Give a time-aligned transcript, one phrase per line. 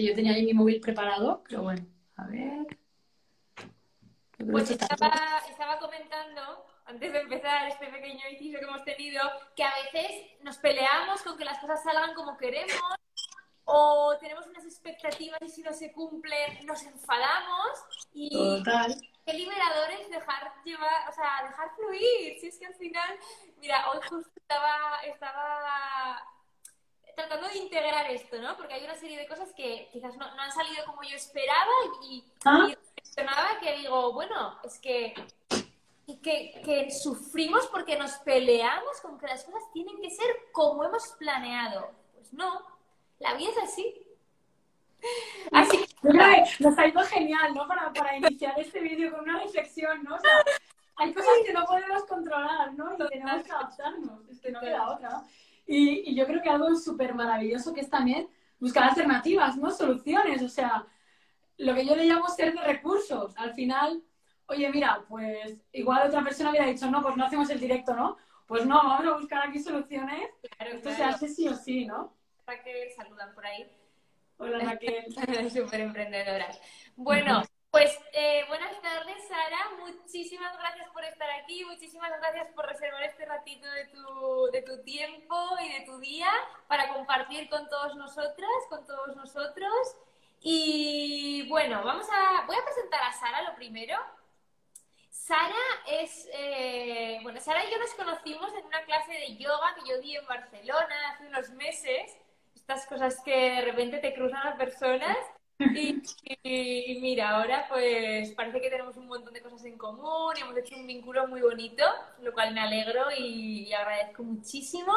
[0.00, 1.86] que yo tenía ahí mi móvil preparado, pero bueno,
[2.16, 2.66] a ver.
[4.50, 9.22] Pues estaba, estaba comentando antes de empezar este pequeño inciso que hemos tenido,
[9.54, 12.80] que a veces nos peleamos con que las cosas salgan como queremos
[13.64, 17.68] o tenemos unas expectativas y si no se cumplen nos enfadamos
[18.12, 18.96] y Total.
[19.24, 22.40] qué liberador es dejar llevar, o sea, dejar fluir.
[22.40, 23.18] Si es que al final,
[23.60, 26.20] mira, hoy justo estaba, estaba
[27.20, 28.56] tratando de integrar esto, ¿no?
[28.56, 31.70] Porque hay una serie de cosas que quizás no, no han salido como yo esperaba
[32.04, 32.66] y, ¿Ah?
[32.68, 35.14] y reflexionaba que digo, bueno, es que
[36.18, 41.06] que, que, sufrimos porque nos peleamos con que las cosas tienen que ser como hemos
[41.18, 41.92] planeado.
[42.14, 42.62] Pues no,
[43.18, 44.06] la vida es así.
[45.52, 46.08] Así que
[46.58, 47.66] nos ha ido genial, ¿no?
[47.66, 50.16] Para, para iniciar este vídeo con una reflexión, ¿no?
[50.16, 50.44] O sea,
[50.96, 52.94] hay cosas que no podemos controlar, ¿no?
[52.94, 55.22] Y tenemos que adaptarnos, es que no queda otra.
[55.72, 59.70] Y, y yo creo que algo súper maravilloso que es también buscar alternativas, ¿no?
[59.70, 60.84] Soluciones, o sea,
[61.58, 63.32] lo que yo le llamo ser de recursos.
[63.36, 64.02] Al final,
[64.46, 68.16] oye, mira, pues igual otra persona hubiera dicho, no, pues no hacemos el directo, ¿no?
[68.48, 70.28] Pues no, vamos a buscar aquí soluciones.
[70.56, 72.16] Claro, Esto se hace sí o sí, ¿no?
[72.44, 73.70] Raquel, saludan por ahí.
[74.38, 75.04] Hola Raquel.
[75.52, 76.60] Súper emprendedoras.
[76.96, 79.70] Bueno, pues eh, buenas tardes, Sara.
[79.78, 81.64] Muchísimas gracias por estar aquí.
[81.64, 86.30] Muchísimas gracias por reservar este ratito de tu, de tu tiempo y de tu día
[86.68, 89.96] para compartir con todos nosotras, con todos nosotros.
[90.42, 93.96] Y bueno, vamos a, voy a presentar a Sara lo primero.
[95.10, 95.54] Sara
[95.86, 100.00] es, eh, bueno, Sara y yo nos conocimos en una clase de yoga que yo
[100.00, 102.16] di en Barcelona hace unos meses.
[102.54, 105.16] Estas cosas que de repente te cruzan las personas.
[105.60, 106.02] Y,
[106.42, 110.56] y, mira, ahora pues parece que tenemos un montón de cosas en común y hemos
[110.56, 111.84] hecho un vínculo muy bonito,
[112.22, 114.92] lo cual me alegro y, y agradezco muchísimo.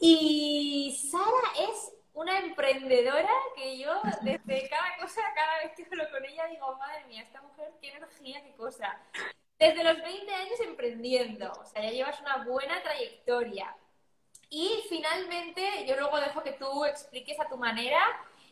[0.00, 6.24] Y Sara es una emprendedora que yo desde cada cosa, cada vez que hablo con
[6.24, 9.00] ella digo, madre mía, esta mujer, qué energía, qué cosa.
[9.58, 13.74] Desde los 20 años emprendiendo, o sea, ya llevas una buena trayectoria.
[14.50, 17.98] Y finalmente, yo luego dejo que tú expliques a tu manera,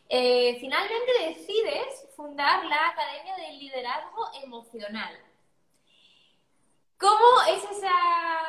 [0.08, 5.16] eh, finalmente decides fundar la Academia del Liderazgo Emocional.
[6.98, 7.92] ¿Cómo es esa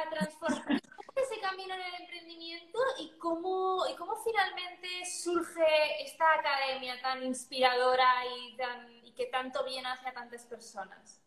[0.09, 0.81] transformación?
[1.21, 8.05] ese camino en el emprendimiento y cómo, y cómo finalmente surge esta academia tan inspiradora
[8.25, 11.19] y, que tanto bien hace a tantas personas.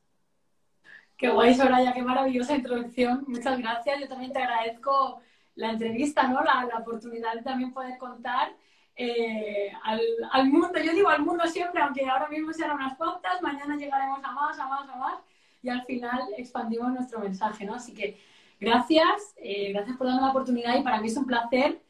[1.16, 3.24] Qué guay, Soraya, qué maravillosa introducción.
[3.26, 3.98] Muchas gracias.
[3.98, 5.20] Yo también te agradezco
[5.56, 6.40] la entrevista, ¿no?
[6.44, 8.54] La, la oportunidad de también poder contar
[9.00, 10.00] eh, al,
[10.32, 10.78] al, mundo.
[10.82, 14.58] Yo digo al mundo siempre, aunque ahora mismo sean unas cuantas, mañana llegaremos a más,
[14.58, 15.14] a más, a más
[15.62, 17.74] y al final expandimos nuestro mensaje, ¿no?
[17.74, 18.18] Así que
[18.60, 21.80] Gracias, eh, gracias por darme la oportunidad y para mí es un placer,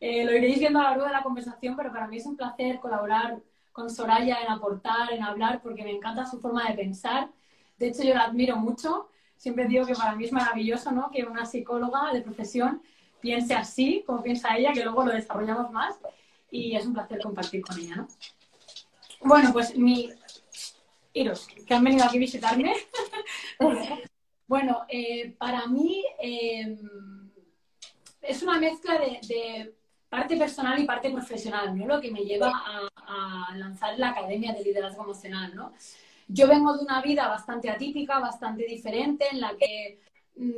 [0.00, 2.34] eh, lo iréis viendo a lo largo de la conversación, pero para mí es un
[2.34, 3.40] placer colaborar
[3.72, 7.28] con Soraya en aportar, en hablar, porque me encanta su forma de pensar.
[7.78, 9.10] De hecho, yo la admiro mucho.
[9.36, 11.10] Siempre digo que para mí es maravilloso ¿no?
[11.10, 12.80] que una psicóloga de profesión
[13.20, 15.98] piense así, como piensa ella, que luego lo desarrollamos más.
[16.54, 17.96] Y es un placer compartir con ella.
[17.96, 18.08] ¿no?
[19.22, 20.08] Bueno, pues mi...
[21.12, 22.74] Iros, que han venido aquí a visitarme.
[24.46, 26.76] Bueno, eh, para mí eh,
[28.20, 29.74] es una mezcla de,
[30.10, 31.86] parte personal y parte profesional, ¿no?
[31.86, 35.72] Lo que me lleva a, a, lanzar la Academia de Liderazgo Emocional, ¿no?
[36.28, 39.98] Yo vengo de una vida bastante atípica, bastante diferente, en la que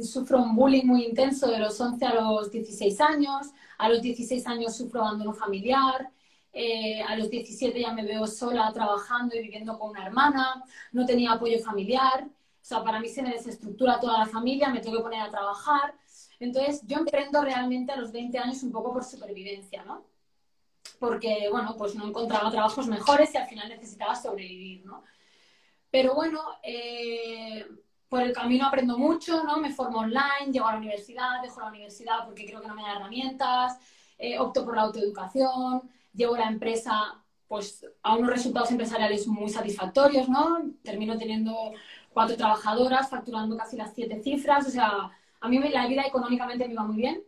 [0.03, 3.48] sufro un bullying muy intenso de los 11 a los 16 años,
[3.78, 6.10] a los 16 años sufro abandono familiar,
[6.53, 11.04] eh, a los 17 ya me veo sola trabajando y viviendo con una hermana, no
[11.04, 14.97] tenía apoyo familiar, o sea, para mí se me desestructura toda la familia, me tengo
[14.97, 15.94] que poner a trabajar.
[16.41, 20.04] Entonces, yo emprendo realmente a los 20 años un poco por supervivencia, ¿no?
[20.98, 25.04] Porque, bueno, pues no encontraba trabajos mejores y al final necesitaba sobrevivir, ¿no?
[25.91, 27.64] Pero bueno, eh,
[28.08, 29.56] por el camino aprendo mucho, ¿no?
[29.58, 32.82] Me formo online, llego a la universidad, dejo la universidad porque creo que no me
[32.82, 33.79] da herramientas,
[34.19, 35.82] eh, opto por la autoeducación,
[36.12, 40.62] llevo la empresa pues a unos resultados empresariales muy satisfactorios, ¿no?
[40.82, 41.73] Termino teniendo
[42.12, 45.11] cuatro trabajadoras, facturando casi las siete cifras, o sea,
[45.41, 47.23] a mí la vida económicamente me iba muy bien,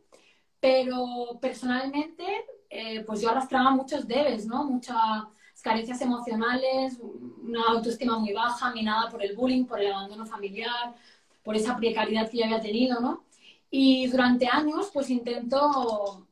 [0.61, 2.25] pero personalmente,
[2.71, 4.65] eh, pues yo arrastraba muchos debes, ¿no?
[4.65, 4.97] Muchas
[5.63, 6.99] carencias emocionales,
[7.43, 10.95] una autoestima muy baja, minada por el bullying, por el abandono familiar,
[11.43, 13.25] por esa precariedad que yo había tenido, ¿no?
[13.71, 16.27] Y durante años, pues intento,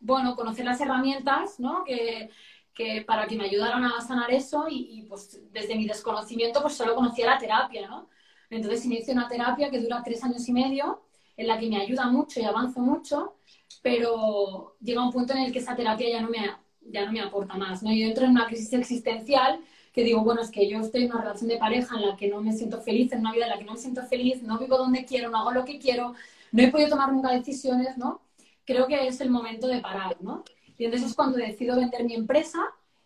[0.00, 1.84] bueno, conocer las herramientas, ¿no?
[1.84, 2.30] Que,
[2.74, 6.74] que para que me ayudaran a sanar eso y, y, pues desde mi desconocimiento pues
[6.74, 8.08] solo conocía la terapia, ¿no?
[8.50, 11.02] Entonces inicio una terapia que dura tres años y medio,
[11.36, 13.36] en la que me ayuda mucho y avanzo mucho,
[13.82, 16.50] pero llega un punto en el que esa terapia ya no me,
[16.90, 17.92] ya no me aporta más, ¿no?
[17.92, 19.60] Yo entro en una crisis existencial
[19.92, 22.28] que digo, bueno, es que yo estoy en una relación de pareja en la que
[22.28, 24.58] no me siento feliz, en una vida en la que no me siento feliz, no
[24.58, 26.14] vivo donde quiero, no hago lo que quiero,
[26.50, 28.22] no he podido tomar nunca decisiones, ¿no?
[28.64, 30.44] Creo que es el momento de parar, ¿no?
[30.78, 32.58] Y entonces es cuando decido vender mi empresa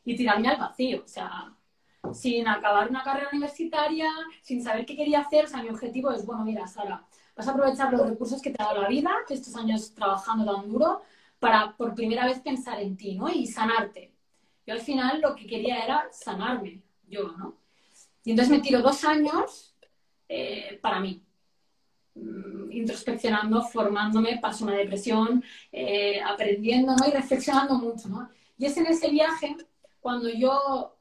[0.05, 1.53] y tirarme al vacío, o sea,
[2.15, 4.09] sin acabar una carrera universitaria,
[4.43, 7.05] sin saber qué quería hacer, o sea, mi objetivo es, bueno, mira, Sara,
[7.37, 10.71] vas a aprovechar los recursos que te ha dado la vida, estos años trabajando tan
[10.71, 11.03] duro,
[11.39, 13.29] para por primera vez pensar en ti, ¿no?
[13.29, 14.13] Y sanarte.
[14.67, 17.57] Yo al final lo que quería era sanarme, yo, ¿no?
[18.25, 19.75] Y entonces me tiro dos años
[20.29, 21.23] eh, para mí,
[22.15, 27.07] mm, introspeccionando, formándome, paso una depresión, eh, aprendiendo, ¿no?
[27.07, 28.29] Y reflexionando mucho, ¿no?
[28.59, 29.57] Y es en ese viaje
[30.01, 30.97] cuando yo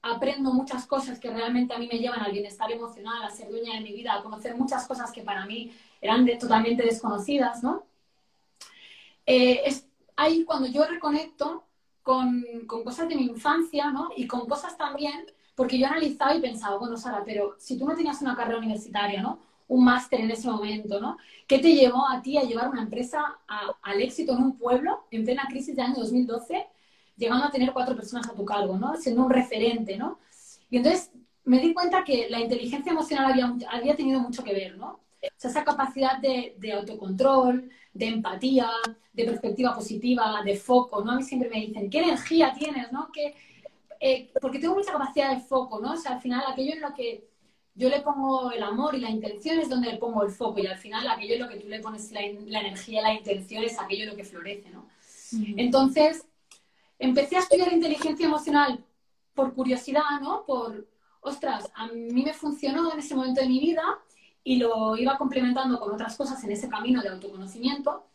[0.00, 3.74] aprendo muchas cosas que realmente a mí me llevan al bienestar emocional, a ser dueña
[3.74, 7.86] de mi vida, a conocer muchas cosas que para mí eran totalmente desconocidas, ¿no?
[9.26, 9.86] Eh, es
[10.16, 11.64] ahí cuando yo reconecto
[12.02, 14.10] con, con, cosas de mi infancia, ¿no?
[14.16, 17.94] Y con cosas también, porque yo analizaba y pensaba, bueno, Sara, pero si tú no
[17.94, 19.38] tenías una carrera universitaria, ¿no?
[19.68, 21.16] Un máster en ese momento, ¿no?
[21.46, 23.38] ¿Qué te llevó a ti a llevar una empresa
[23.82, 26.66] al éxito en un pueblo en plena crisis de año 2012,
[27.16, 28.96] llegando a tener cuatro personas a tu cargo, ¿no?
[28.96, 30.18] Siendo un referente, ¿no?
[30.70, 31.10] Y entonces
[31.44, 35.00] me di cuenta que la inteligencia emocional había, había tenido mucho que ver, ¿no?
[35.28, 38.68] O sea, esa capacidad de, de autocontrol, de empatía,
[39.12, 41.12] de perspectiva positiva, de foco, ¿no?
[41.12, 43.10] A mí siempre me dicen, ¿qué energía tienes, no?
[44.00, 45.92] Eh, porque tengo mucha capacidad de foco, ¿no?
[45.92, 47.28] O sea, al final aquello en lo que
[47.76, 50.66] yo le pongo el amor y la intención es donde le pongo el foco y
[50.66, 53.80] al final aquello en lo que tú le pones la, la energía, la intención es
[53.80, 54.88] aquello en lo que florece, ¿no?
[55.56, 56.26] Entonces,
[56.98, 58.84] empecé a estudiar inteligencia emocional
[59.34, 60.44] por curiosidad, ¿no?
[60.44, 60.86] Por,
[61.20, 63.82] ostras, a mí me funcionó en ese momento de mi vida
[64.44, 68.06] y lo iba complementando con otras cosas en ese camino de autoconocimiento.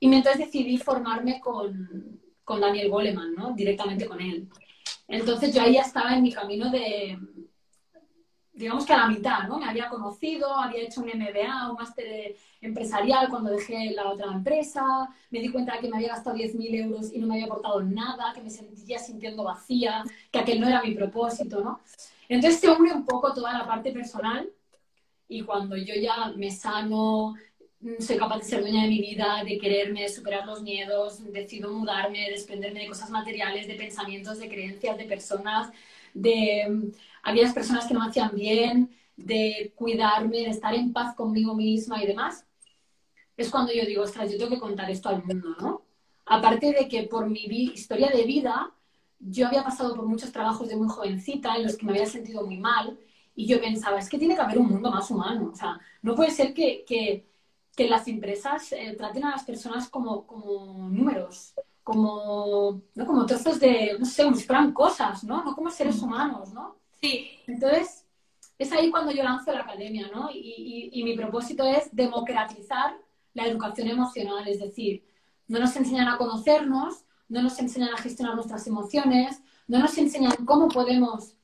[0.00, 3.52] Y entonces decidí formarme con, con Daniel Goleman, ¿no?
[3.52, 4.48] Directamente con él.
[5.06, 7.18] Entonces yo ahí ya estaba en mi camino de,
[8.54, 9.58] digamos que a la mitad, ¿no?
[9.58, 15.08] Me había conocido, había hecho un MBA, un máster empresarial cuando dejé la otra empresa,
[15.30, 17.82] me di cuenta de que me había gastado 10.000 euros y no me había aportado
[17.82, 21.80] nada, que me sentía sintiendo vacía, que aquel no era mi propósito, ¿no?
[22.28, 24.48] Entonces se une un poco toda la parte personal
[25.30, 27.36] y cuando yo ya me sano,
[27.80, 31.70] mm, soy capaz de ser dueña de mi vida, de quererme, superar los miedos, decido
[31.72, 35.70] mudarme, desprenderme de cosas materiales, de pensamientos, de creencias, de personas,
[36.14, 36.88] de mm,
[37.22, 42.02] aquellas personas que no me hacían bien, de cuidarme, de estar en paz conmigo misma
[42.02, 42.44] y demás,
[43.36, 45.82] es cuando yo digo, ostras, yo tengo que contar esto al mundo, ¿no?
[46.26, 48.72] Aparte de que por mi historia de vida,
[49.20, 52.44] yo había pasado por muchos trabajos de muy jovencita en los que me había sentido
[52.44, 52.98] muy mal
[53.40, 55.50] y yo pensaba, es que tiene que haber un mundo más humano.
[55.50, 57.26] O sea, no puede ser que, que,
[57.74, 63.06] que las empresas eh, traten a las personas como, como números, como, ¿no?
[63.06, 65.42] como trozos de, no sé, como si fueran cosas, ¿no?
[65.42, 66.76] No como seres humanos, ¿no?
[67.00, 67.30] Sí.
[67.46, 68.04] Entonces,
[68.58, 70.30] es ahí cuando yo lanzo la academia, ¿no?
[70.30, 72.94] Y, y, y mi propósito es democratizar
[73.32, 75.02] la educación emocional, es decir,
[75.48, 80.44] no nos enseñan a conocernos, no nos enseñan a gestionar nuestras emociones, no nos enseñan
[80.44, 81.36] cómo podemos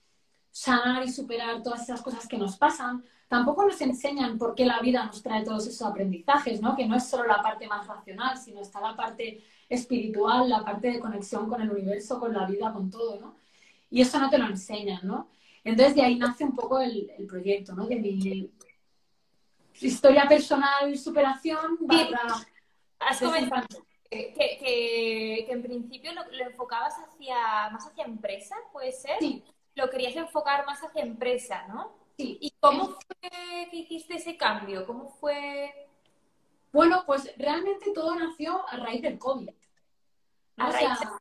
[0.57, 3.05] sanar y superar todas esas cosas que nos pasan.
[3.29, 6.75] Tampoco nos enseñan por qué la vida nos trae todos esos aprendizajes, ¿no?
[6.75, 10.93] Que no es solo la parte más racional, sino está la parte espiritual, la parte
[10.93, 13.37] de conexión con el universo, con la vida, con todo, ¿no?
[13.91, 15.29] Y eso no te lo enseñan, ¿no?
[15.63, 17.87] Entonces de ahí nace un poco el, el proyecto, ¿no?
[17.87, 18.51] De mi
[19.79, 22.35] historia personal, superación, barra...
[22.99, 23.67] Has comentado
[24.11, 29.19] que, que, que, en principio lo, lo, enfocabas hacia más hacia empresa, ¿puede ser?
[29.19, 29.45] Sí,
[29.77, 31.95] lo querías enfocar más hacia empresa, ¿no?
[32.17, 32.39] Sí.
[32.41, 34.87] ¿Y cómo fue que hiciste ese cambio?
[34.87, 35.89] ¿Cómo fue?
[36.73, 39.51] Bueno, pues realmente todo nació a raíz del COVID.
[40.57, 41.19] A o raíz sea,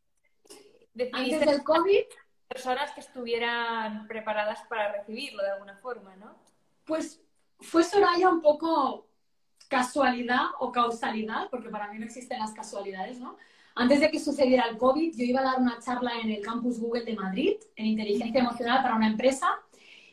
[0.93, 1.09] de...
[1.13, 2.05] antes del COVID...
[2.47, 6.35] Personas que estuvieran preparadas para recibirlo de alguna forma, ¿no?
[6.85, 7.19] Pues
[7.59, 9.07] fue Soraya un poco
[9.67, 13.35] casualidad o causalidad, porque para mí no existen las casualidades, ¿no?
[13.75, 16.79] Antes de que sucediera el COVID, yo iba a dar una charla en el campus
[16.79, 19.47] Google de Madrid, en inteligencia emocional para una empresa,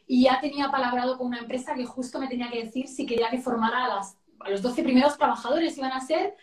[0.06, 3.30] y ya tenía palabrado con una empresa que justo me tenía que decir si quería
[3.30, 6.34] que formara a, las, a los 12 primeros trabajadores, iban a ser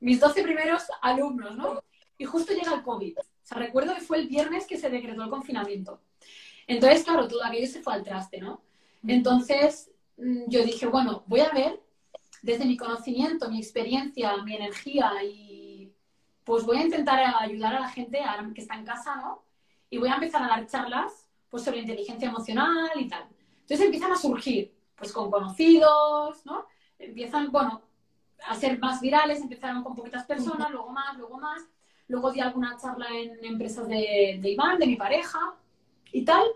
[0.00, 1.80] mis 12 primeros alumnos, ¿no?
[2.18, 3.18] Y justo llega el COVID.
[3.18, 6.00] O sea, recuerdo que fue el viernes que se decretó el confinamiento.
[6.66, 8.62] Entonces, claro, todo aquello se fue al traste, ¿no?
[9.06, 11.80] Entonces, mm, yo dije, bueno, voy a ver
[12.42, 15.47] desde mi conocimiento, mi experiencia, mi energía y
[16.48, 18.22] pues voy a intentar ayudar a la gente
[18.54, 19.44] que está en casa, ¿no?
[19.90, 23.28] Y voy a empezar a dar charlas pues, sobre inteligencia emocional y tal.
[23.60, 26.64] Entonces empiezan a surgir, pues con conocidos, ¿no?
[26.98, 27.82] Empiezan, bueno,
[28.46, 31.62] a ser más virales, empezaron con poquitas personas, luego más, luego más.
[32.06, 35.38] luego di alguna charla en empresas de, de Iván, de mi pareja
[36.12, 36.46] y tal.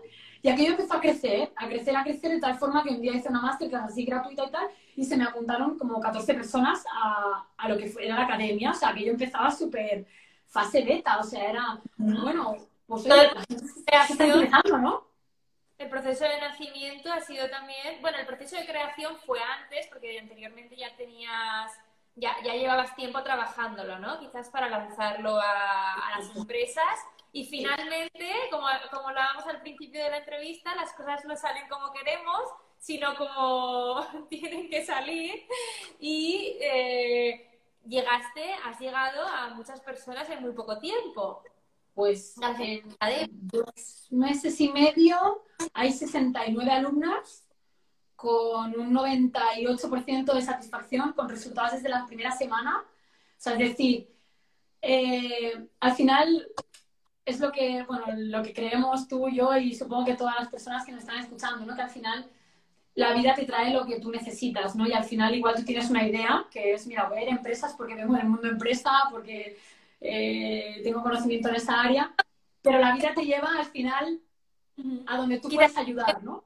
[0.41, 3.13] Y aquello empezó a crecer, a crecer, a crecer, de tal forma que un día
[3.13, 7.45] hice una masterclass así gratuita y tal, y se me apuntaron como 14 personas a,
[7.57, 8.71] a lo que fue, era la academia.
[8.71, 10.05] O sea, que yo empezaba súper
[10.47, 13.65] fase beta, o sea, era, bueno, pues oye, la gente
[14.13, 15.07] está empezando, ¿no?
[15.79, 20.19] El proceso de nacimiento ha sido también, bueno, el proceso de creación fue antes, porque
[20.19, 21.71] anteriormente ya tenías,
[22.15, 24.19] ya, ya llevabas tiempo trabajándolo, ¿no?
[24.19, 26.99] Quizás para lanzarlo a, a las empresas.
[27.31, 31.91] Y finalmente, como, como hablábamos al principio de la entrevista, las cosas no salen como
[31.91, 32.43] queremos,
[32.83, 35.45] sino como tienen que salir.
[35.99, 41.41] Y eh, llegaste, has llegado a muchas personas en muy poco tiempo.
[41.93, 42.83] Pues en
[43.31, 47.47] dos meses y medio hay 69 alumnas
[48.15, 52.83] con un 98% de satisfacción con resultados desde la primera semana.
[52.83, 54.09] O sea, es decir,
[54.81, 56.49] eh, al final
[57.23, 60.85] es lo que, bueno, lo que creemos tú, yo y supongo que todas las personas
[60.85, 61.75] que nos están escuchando, ¿no?
[61.75, 62.29] Que al final
[62.95, 64.87] la vida te trae lo que tú necesitas, ¿no?
[64.87, 67.31] Y al final igual tú tienes una idea, que es, mira, voy a ir a
[67.31, 69.57] empresas porque vengo del mundo empresa, porque
[69.99, 72.13] eh, tengo conocimiento en esa área,
[72.61, 74.21] pero la vida te lleva al final
[75.07, 76.45] a donde tú puedes ayudar, ¿no?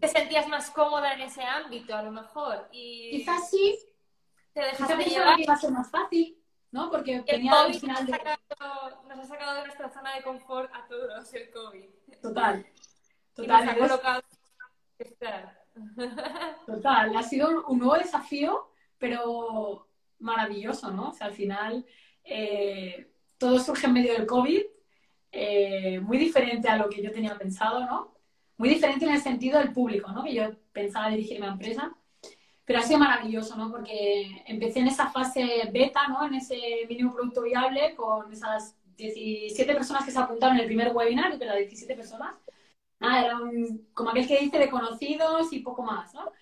[0.00, 2.68] Te sentías más cómoda en ese ámbito, a lo mejor.
[2.72, 3.10] Y...
[3.18, 3.78] Quizás sí.
[4.52, 5.36] Te dejaste llevar.
[5.36, 6.38] que iba a ser más fácil,
[6.70, 6.90] ¿no?
[6.90, 10.70] Porque El COVID final nos, ha sacado, nos ha sacado de nuestra zona de confort
[10.74, 11.88] a todos el COVID.
[12.20, 12.66] Total.
[12.66, 13.64] Y Total.
[13.64, 14.22] nos ha colocado.
[16.66, 21.10] Total, ha sido un nuevo desafío, pero maravilloso, ¿no?
[21.10, 21.84] O sea, al final
[22.24, 24.62] eh, todo surge en medio del COVID,
[25.32, 28.16] eh, muy diferente a lo que yo tenía pensado, ¿no?
[28.56, 30.24] Muy diferente en el sentido del público, ¿no?
[30.24, 31.94] Que yo pensaba dirigirme a empresa,
[32.64, 33.70] pero ha sido maravilloso, ¿no?
[33.70, 36.26] Porque empecé en esa fase beta, ¿no?
[36.26, 40.92] En ese mínimo producto viable con esas 17 personas que se apuntaron en el primer
[40.94, 42.34] webinar, pero 17 personas.
[43.00, 46.32] Nada, era un- como aquel que dice de conocidos y poco más, ¿no?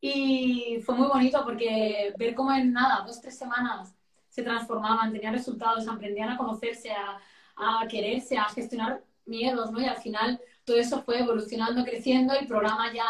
[0.00, 3.94] Y fue muy bonito porque ver cómo en nada, dos, tres semanas
[4.28, 7.18] se transformaban, tenían resultados, aprendían a conocerse, a,
[7.56, 9.80] a quererse, a gestionar miedos, ¿no?
[9.80, 12.34] Y al final todo eso fue evolucionando, creciendo.
[12.34, 13.04] El programa ya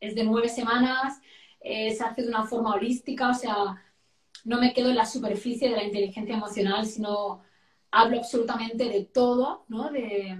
[0.00, 1.20] es de nueve semanas,
[1.60, 3.82] eh, se hace de una forma holística, o sea,
[4.44, 7.42] no me quedo en la superficie de la inteligencia emocional, sino
[7.90, 9.90] hablo absolutamente de todo, ¿no?
[9.90, 10.38] De,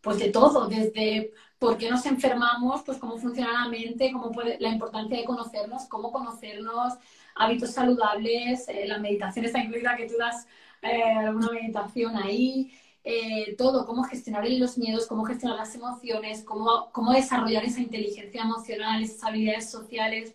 [0.00, 4.58] pues de todo, desde por qué nos enfermamos, pues cómo funciona la mente, cómo puede,
[4.60, 6.94] la importancia de conocernos, cómo conocernos,
[7.34, 10.46] hábitos saludables, eh, la meditación está incluida, que tú das
[10.82, 12.72] eh, alguna meditación ahí,
[13.04, 18.42] eh, todo, cómo gestionar los miedos, cómo gestionar las emociones, cómo, cómo desarrollar esa inteligencia
[18.42, 20.34] emocional, esas habilidades sociales.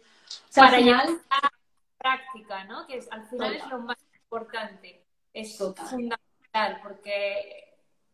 [0.50, 1.52] O sea, Para al final, llegar a la
[1.98, 2.88] práctica, ¿no?
[2.88, 3.66] Que es- al final Total.
[3.66, 5.06] es lo más importante.
[5.34, 5.88] Es Total.
[5.88, 7.73] fundamental porque,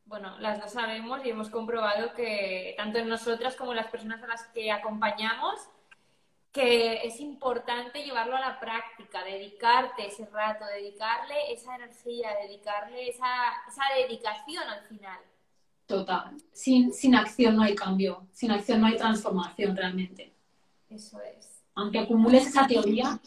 [0.09, 4.21] bueno, las dos sabemos y hemos comprobado que tanto en nosotras como en las personas
[4.23, 5.59] a las que acompañamos,
[6.51, 13.27] que es importante llevarlo a la práctica, dedicarte ese rato, dedicarle esa energía, dedicarle esa,
[13.67, 15.19] esa dedicación al final.
[15.85, 16.37] total.
[16.53, 20.33] Sin, sin acción no hay cambio, sin acción no hay transformación realmente.
[20.89, 21.63] Eso es.
[21.75, 23.19] Aunque acumules esa teoría,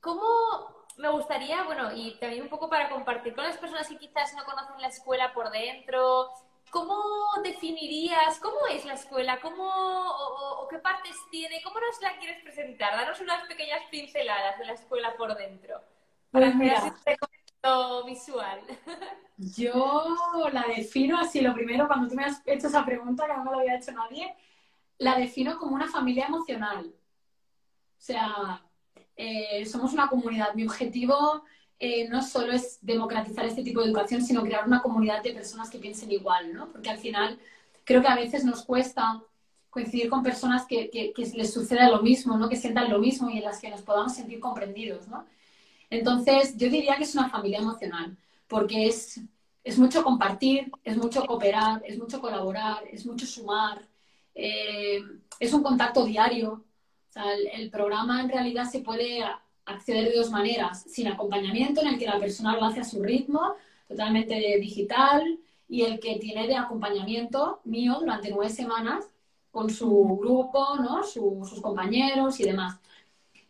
[0.00, 4.34] ¿Cómo me gustaría, bueno, y también un poco para compartir con las personas que quizás
[4.34, 6.28] no conocen la escuela por dentro,
[6.70, 7.02] ¿cómo
[7.42, 12.92] definirías, cómo es la escuela, cómo, o, qué partes tiene, cómo nos la quieres presentar?
[12.92, 15.80] Danos unas pequeñas pinceladas de la escuela por dentro,
[16.30, 18.60] para Pues un recorrido visual.
[19.38, 23.44] Yo la defino así, lo primero, cuando tú me has hecho esa pregunta, que no
[23.44, 24.36] me lo había hecho nadie,
[24.98, 26.92] la defino como una familia emocional.
[27.98, 28.62] O sea,
[29.22, 30.54] eh, somos una comunidad.
[30.54, 31.44] Mi objetivo
[31.78, 35.68] eh, no solo es democratizar este tipo de educación, sino crear una comunidad de personas
[35.68, 36.70] que piensen igual, ¿no?
[36.72, 37.38] Porque al final
[37.84, 39.22] creo que a veces nos cuesta
[39.68, 42.48] coincidir con personas que, que, que les suceda lo mismo, ¿no?
[42.48, 45.26] Que sientan lo mismo y en las que nos podamos sentir comprendidos, ¿no?
[45.90, 48.16] Entonces, yo diría que es una familia emocional,
[48.48, 49.20] porque es,
[49.64, 53.86] es mucho compartir, es mucho cooperar, es mucho colaborar, es mucho sumar,
[54.34, 55.02] eh,
[55.38, 56.64] es un contacto diario.
[57.10, 59.22] O sea, el, el programa en realidad se puede
[59.64, 63.02] acceder de dos maneras, sin acompañamiento, en el que la persona lo hace a su
[63.02, 63.54] ritmo,
[63.88, 65.38] totalmente digital,
[65.68, 69.08] y el que tiene de acompañamiento mío durante nueve semanas
[69.50, 69.90] con su
[70.20, 71.02] grupo, ¿no?
[71.02, 72.78] Su- sus compañeros y demás.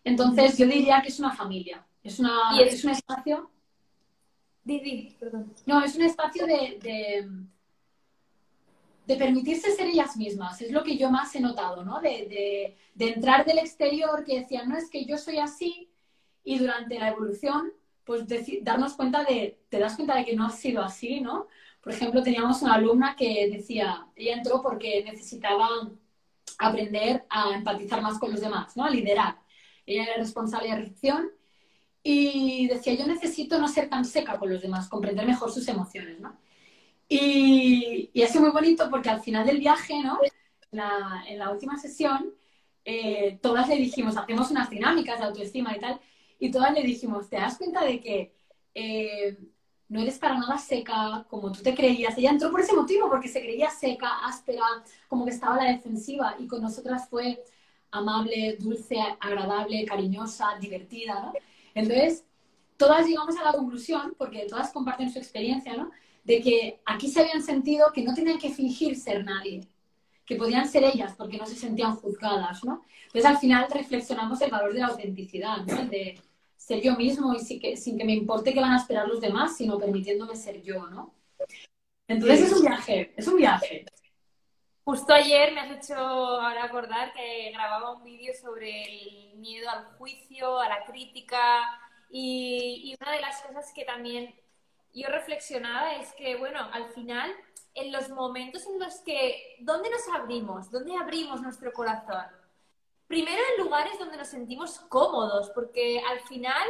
[0.04, 3.50] Entonces, yo diría que es una familia, es, una, Y es- es un espacio
[4.64, 5.52] Didi, perdón.
[5.66, 7.28] no, es un espacio de, de,
[9.10, 10.60] de permitirse ser ellas mismas.
[10.62, 12.00] Es lo que yo más he notado, ¿no?
[12.00, 15.90] De, de- de entrar del exterior que decían, no, es que yo soy así
[16.44, 17.72] y durante la evolución,
[18.04, 18.24] pues
[18.62, 21.46] darnos cuenta de, te das cuenta de que no ha sido así, ¿no?
[21.82, 25.68] Por ejemplo, teníamos una alumna que decía, ella entró porque necesitaba
[26.58, 28.84] aprender a empatizar más con los demás, ¿no?
[28.84, 29.38] A liderar.
[29.86, 31.30] Ella era responsable de recepción
[32.02, 36.20] y decía, yo necesito no ser tan seca con los demás, comprender mejor sus emociones,
[36.20, 36.36] ¿no?
[37.12, 40.20] Y, y sido muy bonito porque al final del viaje, ¿no?
[40.70, 42.32] En la, última sesión,
[42.84, 46.00] eh, todas le dijimos, hacemos unas dinámicas de autoestima y tal,
[46.38, 48.32] y todas le dijimos, ¿te das cuenta de que
[48.74, 49.36] eh,
[49.88, 52.16] no eres para nada seca como tú te creías?
[52.16, 54.62] Ella entró por ese motivo, porque se creía seca, áspera,
[55.08, 57.42] como que estaba a la defensiva, y con nosotras fue
[57.90, 61.32] amable, dulce, agradable, cariñosa, divertida, ¿no?
[61.74, 62.24] Entonces,
[62.76, 65.90] todas llegamos a la conclusión, porque todas comparten su experiencia, ¿no?
[66.30, 69.62] De que aquí se habían sentido que no tenían que fingir ser nadie,
[70.24, 72.84] que podían ser ellas porque no se sentían juzgadas, ¿no?
[73.06, 75.86] Entonces, al final reflexionamos el valor de la autenticidad, ¿no?
[75.86, 76.20] De
[76.54, 79.20] ser yo mismo y sin que, sin que me importe qué van a esperar los
[79.20, 81.12] demás, sino permitiéndome ser yo, ¿no?
[82.06, 83.86] Entonces, es un viaje, es un viaje.
[84.84, 89.84] Justo ayer me has hecho ahora acordar que grababa un vídeo sobre el miedo al
[89.96, 91.64] juicio, a la crítica
[92.08, 94.32] y, una de las cosas que también
[94.92, 97.32] yo reflexionaba es que, bueno, al final,
[97.74, 100.70] en los momentos en los que, ¿dónde nos abrimos?
[100.70, 102.26] ¿Dónde abrimos nuestro corazón?
[103.06, 106.68] Primero en lugares donde nos sentimos cómodos, porque al final,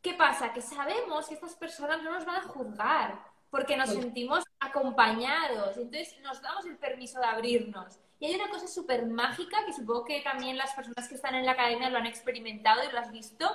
[0.00, 0.52] ¿qué pasa?
[0.52, 5.76] Que sabemos que estas personas no nos van a juzgar porque nos sentimos acompañados.
[5.76, 8.00] Entonces nos damos el permiso de abrirnos.
[8.18, 11.46] Y hay una cosa súper mágica que supongo que también las personas que están en
[11.46, 13.48] la academia lo han experimentado y lo has visto,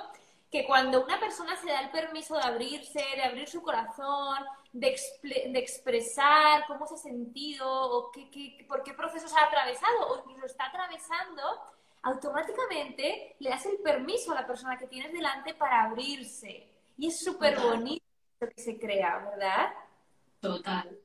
[0.50, 4.38] que cuando una persona se da el permiso de abrirse, de abrir su corazón,
[4.72, 10.08] de, de expresar cómo se ha sentido o qué, qué, por qué procesos ha atravesado
[10.08, 11.42] o incluso está atravesando,
[12.02, 16.68] automáticamente le das el permiso a la persona que tienes delante para abrirse.
[16.98, 18.04] Y es súper bonito
[18.40, 19.68] lo que se crea, ¿verdad?
[20.40, 20.98] Total.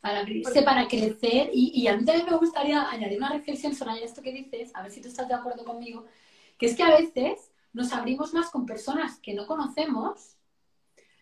[0.00, 1.50] Para abrirse, para crecer.
[1.52, 4.92] Y, a mí también me gustaría añadir una reflexión sobre esto que dices, a ver
[4.92, 6.04] si tú estás de acuerdo conmigo,
[6.56, 10.38] que es que a veces nos abrimos más con personas que no conocemos,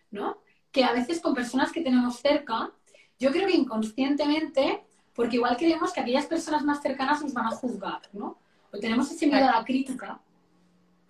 [0.09, 0.41] ¿no?
[0.71, 2.71] Que a veces con personas que tenemos cerca.
[3.19, 7.51] Yo creo que inconscientemente, porque igual creemos que aquellas personas más cercanas nos van a
[7.51, 8.39] juzgar, ¿no?
[8.71, 10.21] O tenemos ese miedo a la crítica.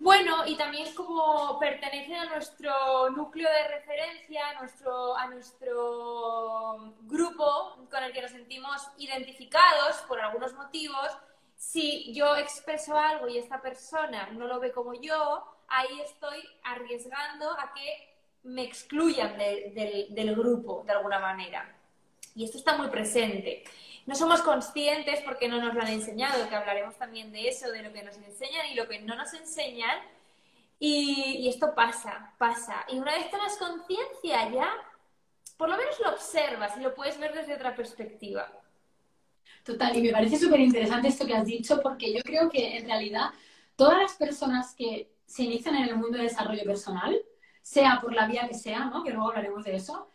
[0.00, 7.86] Bueno, y también es como pertenece a nuestro núcleo de referencia, nuestro, a nuestro grupo
[7.88, 11.08] con el que nos sentimos identificados por algunos motivos.
[11.56, 17.50] Si yo expreso algo y esta persona no lo ve como yo, ahí estoy arriesgando
[17.50, 18.14] a que
[18.44, 21.74] me excluyan del grupo de alguna manera.
[22.34, 23.64] Y esto está muy presente
[24.06, 27.82] no somos conscientes porque no nos lo han enseñado, que hablaremos también de eso, de
[27.82, 29.98] lo que nos enseñan y lo que no nos enseñan.
[30.78, 32.84] Y, esto pasa, pasa.
[32.88, 34.72] Y una vez tomas conciencia ya,
[35.56, 38.48] por lo menos lo observas y lo puedes ver desde otra perspectiva.
[39.66, 42.86] Total, y me parece súper interesante esto que has dicho porque yo creo que en
[42.86, 43.30] realidad
[43.74, 47.20] todas las personas que se inician en el mundo de desarrollo personal,
[47.62, 49.02] sea por la vía que sea, ¿no?
[49.02, 50.08] que luego hablaremos de eso,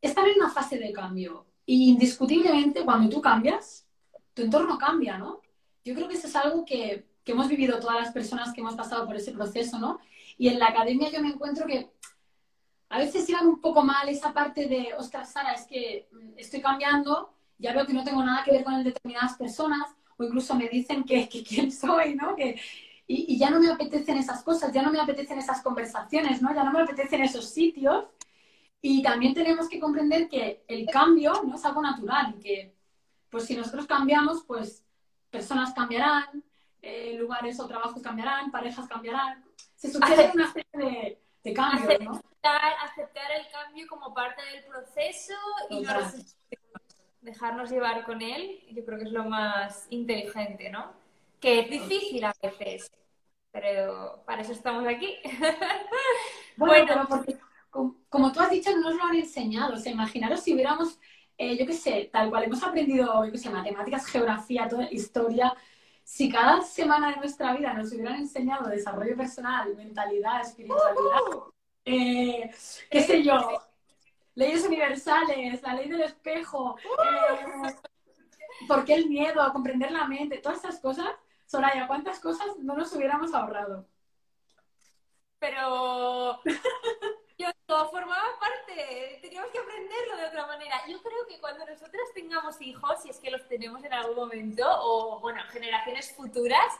[0.00, 1.44] están en una fase de cambio.
[1.66, 3.86] Y indiscutiblemente, cuando tú cambias,
[4.32, 5.42] tu entorno cambia, ¿no?
[5.84, 8.76] Yo creo que eso es algo que, que hemos vivido todas las personas que hemos
[8.76, 10.00] pasado por ese proceso, ¿no?
[10.38, 11.90] Y en la academia yo me encuentro que
[12.88, 16.62] a veces iban un poco mal esa parte de, ostras, Sara, es que mm, estoy
[16.62, 20.68] cambiando, ya veo que no tengo nada que ver con determinadas personas, o incluso me
[20.68, 22.34] dicen que, que quién soy, ¿no?
[22.34, 22.60] Que,
[23.06, 26.54] y, y, ya no me apetecen esas cosas, ya no me apetecen esas conversaciones, ¿no?
[26.54, 28.06] Ya no me apetecen esos sitios.
[28.82, 32.74] Y también tenemos que comprender que el cambio no es algo natural y que,
[33.28, 34.84] pues si nosotros cambiamos, pues
[35.28, 36.42] personas cambiarán,
[36.82, 39.44] eh, lugares o trabajos cambiarán, parejas cambiarán.
[39.74, 42.22] Se sucede una especie de, cambio, aceptar, ¿no?
[42.84, 45.34] Aceptar el cambio como parte del proceso
[45.68, 45.90] y no
[47.20, 50.92] dejarnos llevar con él, yo creo que es lo más inteligente, ¿no?
[51.40, 52.90] Que es difícil a veces,
[53.50, 55.16] pero para eso estamos aquí.
[56.56, 57.36] bueno, porque
[57.70, 59.74] como, tú has dicho, no nos lo han enseñado.
[59.74, 60.98] O sea, imaginaros si hubiéramos,
[61.38, 65.54] eh, yo qué sé, tal cual hemos aprendido, yo qué sé, matemáticas, geografía, toda historia.
[66.02, 71.20] Si cada semana de nuestra vida nos hubieran enseñado desarrollo personal, mentalidad, espiritualidad,
[71.84, 72.50] eh,
[72.90, 73.69] qué sé yo,
[74.34, 77.74] leyes universales, la ley del espejo, eh,
[78.68, 81.10] por qué el miedo, comprender la mente, todas estas cosas,
[81.46, 83.86] Soraya, ¿cuántas cosas no nos hubiéramos ahorrado?
[85.40, 86.40] Pero
[87.66, 90.76] todo formaba parte, teníamos que aprenderlo de otra manera.
[90.88, 94.64] Yo creo que cuando nosotras tengamos hijos, si es que los tenemos en algún momento,
[94.66, 96.72] o bueno, generaciones futuras,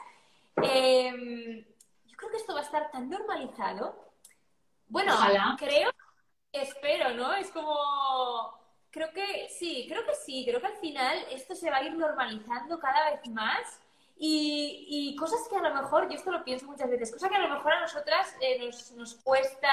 [0.57, 1.65] em,
[2.05, 4.13] yo creo que esto va a estar tan normalizado.
[4.87, 5.13] Bueno,
[5.57, 5.89] creo,
[6.51, 7.33] espero, ¿no?
[7.33, 8.53] Es como,
[8.89, 11.93] creo que sí, creo que sí, creo que al final esto se va a ir
[11.93, 13.79] normalizando cada vez más
[14.17, 17.47] y, cosas que a lo mejor, yo esto lo pienso muchas veces, cosas que a
[17.47, 19.71] lo mejor a nosotras eh, nos, nos cuestan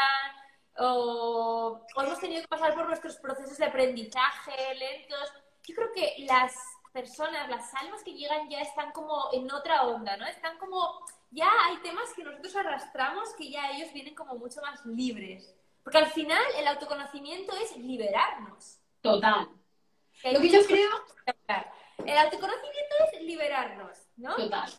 [0.79, 5.33] o, o hemos tenido que pasar por nuestros procesos de aprendizaje lentos.
[5.67, 6.55] Yo creo que las
[6.93, 10.27] personas, las almas que llegan ya están como en otra onda, ¿no?
[10.27, 14.85] Están como, ya hay temas que nosotros arrastramos que ya ellos vienen como mucho más
[14.87, 15.55] libres.
[15.89, 18.79] Porque al final el autoconocimiento es liberarnos.
[19.01, 19.49] Total.
[20.31, 20.91] Lo que yo creo...
[22.05, 24.37] El autoconocimiento es liberarnos, ¿no?
[24.37, 24.71] Total.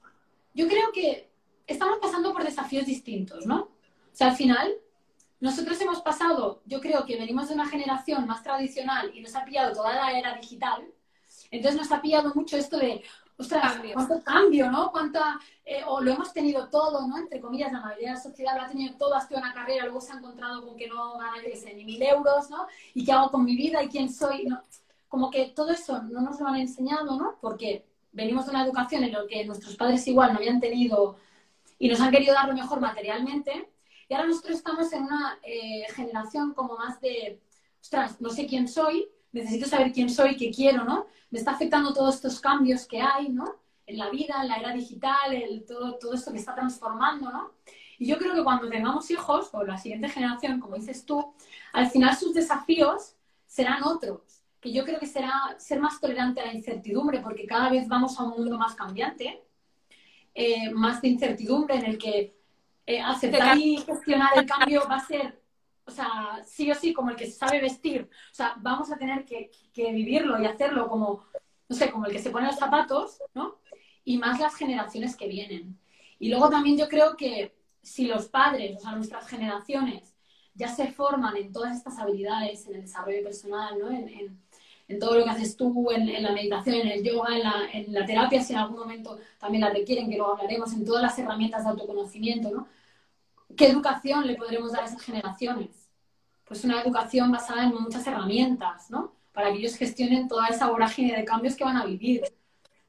[0.53, 1.31] Yo creo que
[1.65, 3.61] estamos pasando por desafíos distintos, ¿no?
[3.61, 3.69] O
[4.11, 4.71] sea, al final,
[5.39, 9.45] nosotros hemos pasado, yo creo que venimos de una generación más tradicional y nos ha
[9.45, 10.93] pillado toda la era digital,
[11.49, 13.03] entonces nos ha pillado mucho esto de,
[13.39, 14.91] ostras, cuánto cambio, ¿no?
[14.91, 17.17] Cuánta, eh, o lo hemos tenido todo, ¿no?
[17.17, 20.01] Entre comillas, la mayoría de la sociedad lo ha tenido todo, hasta una carrera, luego
[20.01, 21.37] se ha encontrado con que no gana,
[21.73, 22.67] ni mil euros, ¿no?
[22.93, 23.81] ¿Y qué hago con mi vida?
[23.81, 24.45] ¿Y quién soy?
[24.45, 24.61] ¿No?
[25.07, 27.37] Como que todo eso no nos lo han enseñado, ¿no?
[27.39, 31.15] Porque venimos de una educación en la que nuestros padres igual no habían tenido
[31.77, 33.69] y nos han querido dar lo mejor materialmente.
[34.09, 37.39] Y ahora nosotros estamos en una eh, generación como más de,
[37.81, 41.07] ostras, no sé quién soy, necesito saber quién soy, qué quiero, ¿no?
[41.29, 43.55] Me está afectando todos estos cambios que hay, ¿no?
[43.85, 47.51] En la vida, en la era digital, el, todo, todo esto que está transformando, ¿no?
[47.97, 51.33] Y yo creo que cuando tengamos hijos, o la siguiente generación, como dices tú,
[51.73, 53.15] al final sus desafíos
[53.45, 54.21] serán otros,
[54.61, 58.17] que yo creo que será ser más tolerante a la incertidumbre, porque cada vez vamos
[58.19, 59.43] a un mundo más cambiante,
[60.33, 62.35] eh, más de incertidumbre, en el que
[62.85, 65.38] eh, aceptar y gestionar el cambio va a ser
[65.89, 68.07] o sea, sí o sí, como el que sabe vestir.
[68.31, 71.25] O sea, vamos a tener que, vivirlo y hacerlo como,
[71.67, 73.59] no sé, como el que se pone los zapatos, ¿no?
[74.05, 75.79] Y más las generaciones que vienen.
[76.19, 80.15] Y luego también yo creo que si los padres, o sea, nuestras generaciones,
[80.53, 83.89] ya se forman en todas estas habilidades, en el desarrollo personal, ¿no?
[83.89, 84.37] En,
[84.99, 88.05] todo lo que haces tú, en, la meditación, en el yoga, en la, en la
[88.07, 91.63] terapia, si en algún momento también la requieren, que luego hablaremos, en todas las herramientas
[91.63, 92.67] de autoconocimiento, ¿no?
[93.55, 95.78] ¿Qué educación le podremos dar a esas generaciones?
[96.49, 99.13] Pues una educación basada en muchas herramientas, ¿no?
[99.31, 102.23] Para que ellos gestionen toda esa vorágine de cambios que van a vivir.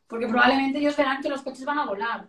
[0.08, 2.28] Porque probablemente ellos verán que los coches van a volar.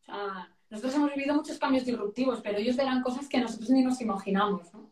[0.00, 3.82] O sea, nosotros hemos vivido muchos cambios disruptivos, pero ellos verán cosas que nosotros ni
[3.82, 4.90] nos imaginamos, ¿no?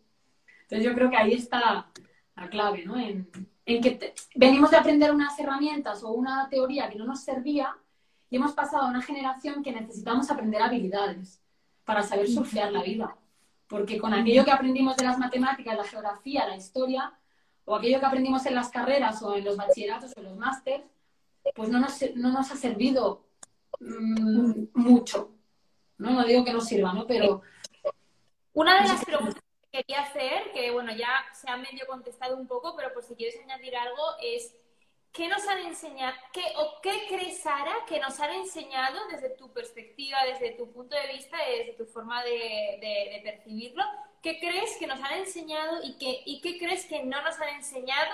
[0.63, 1.89] Entonces yo creo que ahí está
[2.37, 2.99] la clave, ¿no?
[2.99, 3.29] En,
[3.65, 7.77] que venimos de aprender unas herramientas o una teoría que no nos servía
[8.31, 11.41] y hemos pasado a una generación que necesitamos aprender habilidades
[11.85, 13.17] para saber surfear la vida.
[13.69, 17.13] Porque con aquello que aprendimos de las matemáticas, la geografía, la historia,
[17.65, 20.83] o aquello que aprendimos en las carreras o en los bachilleratos o en los másteres,
[21.55, 23.27] pues no nos, no nos ha servido
[23.81, 25.37] mm, mucho.
[25.99, 26.11] ¿no?
[26.11, 27.07] no digo que no sirva, ¿no?
[27.07, 27.43] Pero...
[28.53, 32.47] Una de las preguntas que quería hacer, que bueno, ya se ha medio contestado un
[32.47, 34.55] poco, pero por si quieres añadir algo, es
[35.17, 39.51] ¿qué nos han enseñado, qué, o qué crees, Sara, que nos han enseñado desde tu
[39.51, 43.83] perspectiva, desde tu punto de vista, desde tu forma de, percibirlo?
[44.23, 47.55] ¿Qué crees que nos han enseñado y, qué, y qué crees que no nos han
[47.55, 48.13] enseñado,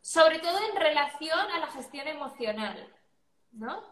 [0.00, 2.92] sobre todo en relación a la gestión emocional?
[3.52, 3.82] ¿No?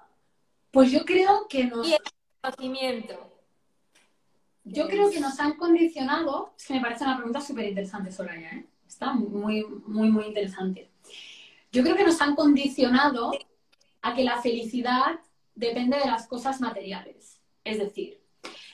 [0.73, 1.87] Pues yo creo que nos...
[1.87, 2.01] Y el
[2.41, 3.33] conocimiento.
[4.65, 8.51] Yo creo que nos han condicionado, es que me parece una pregunta súper interesante, Soraya,
[8.51, 8.67] ¿eh?
[8.87, 10.92] Está muy, muy, muy interesante.
[11.73, 13.33] Yo creo que nos han condicionado
[14.03, 15.21] a que la felicidad
[15.55, 17.41] depende de las cosas materiales.
[17.65, 18.21] Es decir,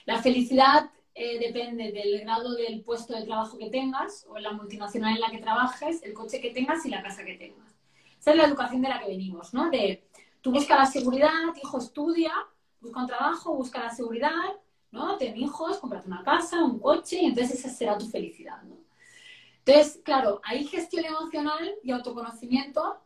[0.04, 5.14] la felicidad eh, depende del grado del puesto de trabajo que tengas o la multinacional
[5.14, 7.72] en la que trabajes, el coche que tengas y la casa que tengas.
[8.18, 9.70] Esa es la educación de la que venimos, ¿no?
[9.70, 10.08] De
[10.40, 12.32] tú busca la seguridad, hijo estudia,
[12.80, 14.32] busca un trabajo, busca la seguridad,
[14.90, 15.16] ¿no?
[15.18, 18.77] Ten hijos, cómprate una casa, un coche y entonces esa será tu felicidad, ¿no?
[19.68, 23.02] Entonces, claro, ahí gestión emocional y autoconocimiento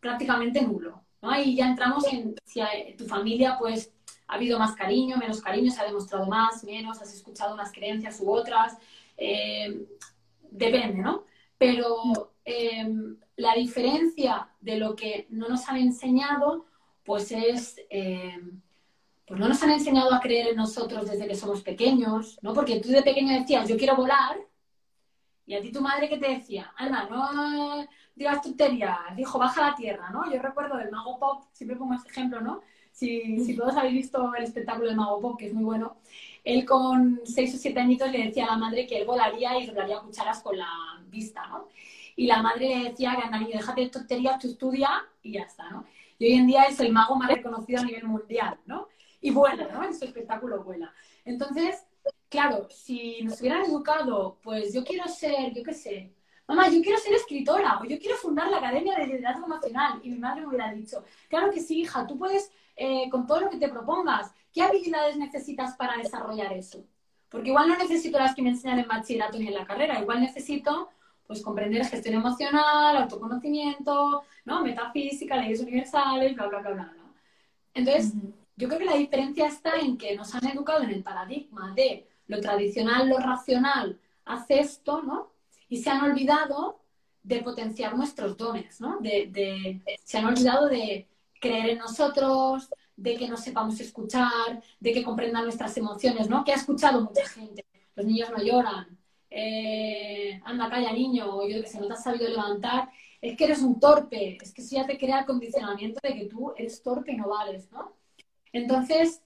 [0.00, 1.02] prácticamente nulo.
[1.22, 1.30] ¿no?
[1.30, 2.60] Ahí ya entramos en si
[2.98, 3.90] tu familia, pues,
[4.26, 8.20] ha habido más cariño, menos cariño, se ha demostrado más, menos, has escuchado unas creencias
[8.20, 8.76] u otras.
[9.16, 9.86] Eh,
[10.50, 11.24] depende, ¿no?
[11.56, 16.66] Pero em, la diferencia de lo que no nos han enseñado,
[17.02, 18.60] pues es, em,
[19.26, 22.52] pues no nos han enseñado a creer en nosotros desde que somos pequeños, ¿no?
[22.52, 24.36] Porque tú de pequeño decías, yo quiero volar,
[25.46, 29.74] y a ti tu madre que te decía, Ana, no digas tonterías, dijo, baja la
[29.74, 30.30] tierra, ¿no?
[30.32, 32.62] Yo recuerdo del Mago Pop, siempre pongo este ejemplo, ¿no?
[32.92, 35.96] Si, si todos habéis visto el espectáculo del Mago Pop, que es muy bueno,
[36.44, 39.66] él con seis o siete añitos le decía a la madre que él volaría y
[39.66, 40.68] rodaría cucharas con la
[41.08, 41.68] vista, ¿no?
[42.16, 44.90] Y la madre le decía anda, niño, déjate de tonterías, tú estudia
[45.22, 45.84] y ya está, ¿no?
[46.18, 48.88] Y hoy en día es el mago más reconocido a nivel mundial, ¿no?
[49.20, 49.84] Y vuela, ¿no?
[49.84, 50.94] En su espectáculo vuela.
[51.24, 51.84] Entonces,
[52.34, 56.12] claro, si nos hubieran educado, pues yo quiero ser, yo qué sé,
[56.48, 60.00] mamá, yo quiero ser escritora o yo quiero fundar la Academia de Liderazgo Emocional.
[60.02, 63.42] Y mi madre me hubiera dicho, claro que sí, hija, tú puedes, eh, con todo
[63.42, 66.84] lo que te propongas, ¿qué habilidades necesitas para desarrollar eso?
[67.28, 70.20] Porque igual no necesito las que me enseñan en bachillerato ni en la carrera, igual
[70.20, 70.88] necesito
[71.28, 74.62] pues comprender gestión emocional, autoconocimiento, ¿no?
[74.64, 76.94] metafísica, leyes universales, bla, bla, bla, bla.
[77.74, 78.12] Entonces,
[78.56, 82.06] yo creo que la diferencia está en que nos han educado en el paradigma de
[82.26, 85.32] lo tradicional, lo racional, hace esto, ¿no?
[85.68, 86.80] Y se han olvidado
[87.22, 88.98] de potenciar nuestros dones, ¿no?
[89.00, 91.08] De, se han olvidado de
[91.40, 96.44] creer en nosotros, de que nos sepamos escuchar, de que comprendan nuestras emociones, ¿no?
[96.44, 97.64] Que ha escuchado mucha gente.
[97.96, 98.98] Los niños no lloran,
[99.30, 102.90] eh, anda, calla niño, o yo que sé, no te has sabido levantar,
[103.20, 106.26] es que eres un torpe, es que eso ya te crea el condicionamiento de que
[106.26, 107.94] tú eres torpe y no vales, ¿no?
[108.54, 109.20] Entonces,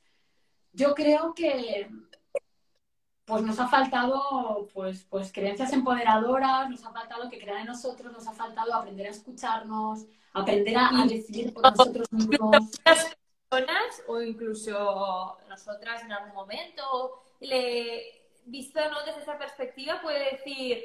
[0.73, 1.89] yo creo que
[3.27, 8.11] pues nos ha faltado pues, pues creencias empoderadoras, nos ha faltado que crean en nosotros,
[8.11, 12.71] nos ha faltado aprender a escucharnos, aprender a, decidir por nosotros mismos.
[12.83, 19.05] personas o incluso nosotras en algún momento, le, visto ¿no?
[19.05, 20.83] desde esa perspectiva, puede decir,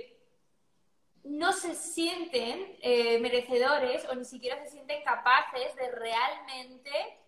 [1.23, 7.22] no se sienten eh, merecedores o ni siquiera se sienten capaces de realmente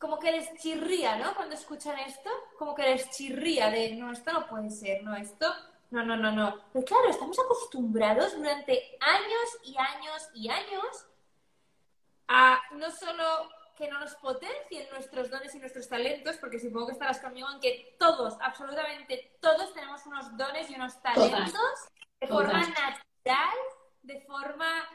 [0.00, 1.34] como que les chirría, ¿no?
[1.34, 5.46] Cuando escuchan esto, como que les chirría de, no, esto no puede ser, no, esto,
[5.90, 6.58] no, no, no, no.
[6.72, 11.06] Pero claro, estamos acostumbrados durante años y años y años
[12.28, 16.92] a no solo que no nos potencien nuestros dones y nuestros talentos, porque supongo que
[16.92, 21.88] estarás conmigo en que todos, absolutamente todos tenemos unos dones y unos talentos
[22.20, 23.58] de forma natural,
[24.02, 24.88] de forma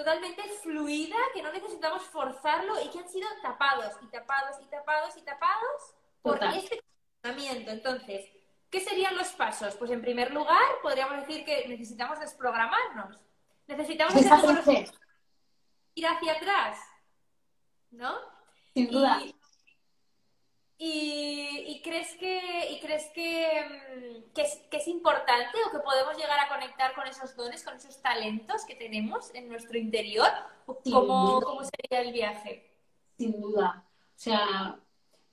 [0.00, 5.14] totalmente fluida, que no necesitamos forzarlo y que han sido tapados y tapados y tapados
[5.18, 7.70] y tapados por este comportamiento.
[7.70, 8.30] Entonces,
[8.70, 9.74] ¿qué serían los pasos?
[9.74, 13.18] Pues en primer lugar, podríamos decir que necesitamos desprogramarnos.
[13.66, 14.14] Necesitamos
[15.94, 16.78] ir hacia atrás,
[17.90, 18.16] ¿no?
[18.72, 19.20] Sin duda.
[19.22, 19.34] Y,
[21.82, 24.42] crees que, y crees que, mm, que,
[24.78, 28.74] es, importante o que podemos llegar a conectar con esos dones, con esos talentos que
[28.74, 30.28] tenemos en nuestro interior?
[30.66, 32.70] ¿Cómo, ¿Cómo, sería el viaje?
[33.18, 33.84] Sin duda.
[33.84, 34.78] O sea,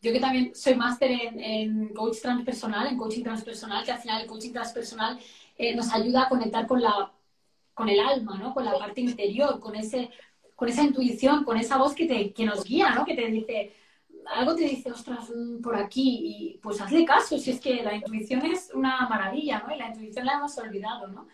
[0.01, 4.21] yo que también soy máster en, en, coach transpersonal, en coaching transpersonal, que al final
[4.21, 5.19] el coaching transpersonal
[5.57, 7.11] eh, nos ayuda a conectar con, la,
[7.73, 8.53] con el alma, ¿no?
[8.53, 10.09] con la parte interior, con, ese,
[10.55, 13.05] con esa intuición, con esa voz que, te, que nos guía, ¿no?
[13.05, 13.73] que te dice
[14.33, 17.95] algo te dice, ostras, mm, por aquí, y pues hazle caso, si es que la
[17.95, 19.73] intuición es una maravilla, ¿no?
[19.73, 21.27] Y la intuición la hemos olvidado, ¿no?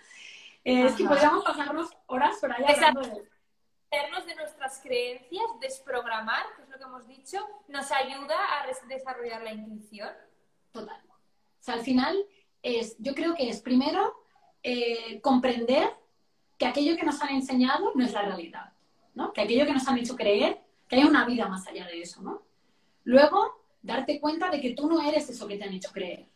[0.64, 3.10] Eh, es que podríamos pasarnos horas por ahí hablando de...
[3.10, 9.54] de nuestras creencias, desprogramar, que es lo que hemos dicho, nos ayuda a desarrollar la
[9.54, 10.10] intuición.
[10.72, 11.02] Total.
[11.06, 12.18] O sea, al final,
[12.62, 14.24] es, yo creo que es primero
[14.64, 15.94] eh, comprender
[16.58, 18.74] que aquello que nos han enseñado no es la realidad,
[19.14, 19.34] ¿no?
[19.34, 22.22] Que aquello que nos han hecho creer, que hay una vida más allá de eso,
[22.22, 22.43] ¿no?
[23.04, 26.28] Luego, darte cuenta de que tú no eres eso que te han hecho creer,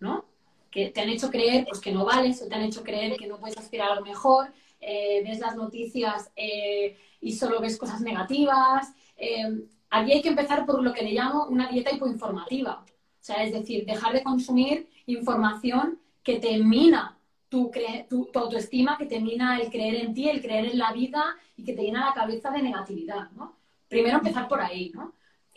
[0.00, 0.24] ¿no?
[0.70, 3.28] Que te han hecho creer pues, que no vales o te han hecho creer que
[3.28, 8.00] no puedes aspirar a lo mejor, eh, ves las noticias eh, y solo ves cosas
[8.00, 8.92] negativas.
[9.16, 12.84] Eh, aquí hay que empezar por lo que le llamo una dieta hipoinformativa.
[12.84, 17.16] O sea, es decir, dejar de consumir información que te mina
[17.48, 17.70] tu,
[18.08, 21.36] tu, tu, autoestima, que te mina el creer en ti, el creer en la vida
[21.56, 23.56] y que te llena la cabeza de negatividad, ¿no?
[23.88, 25.14] Primero empezar por ahí, ¿no?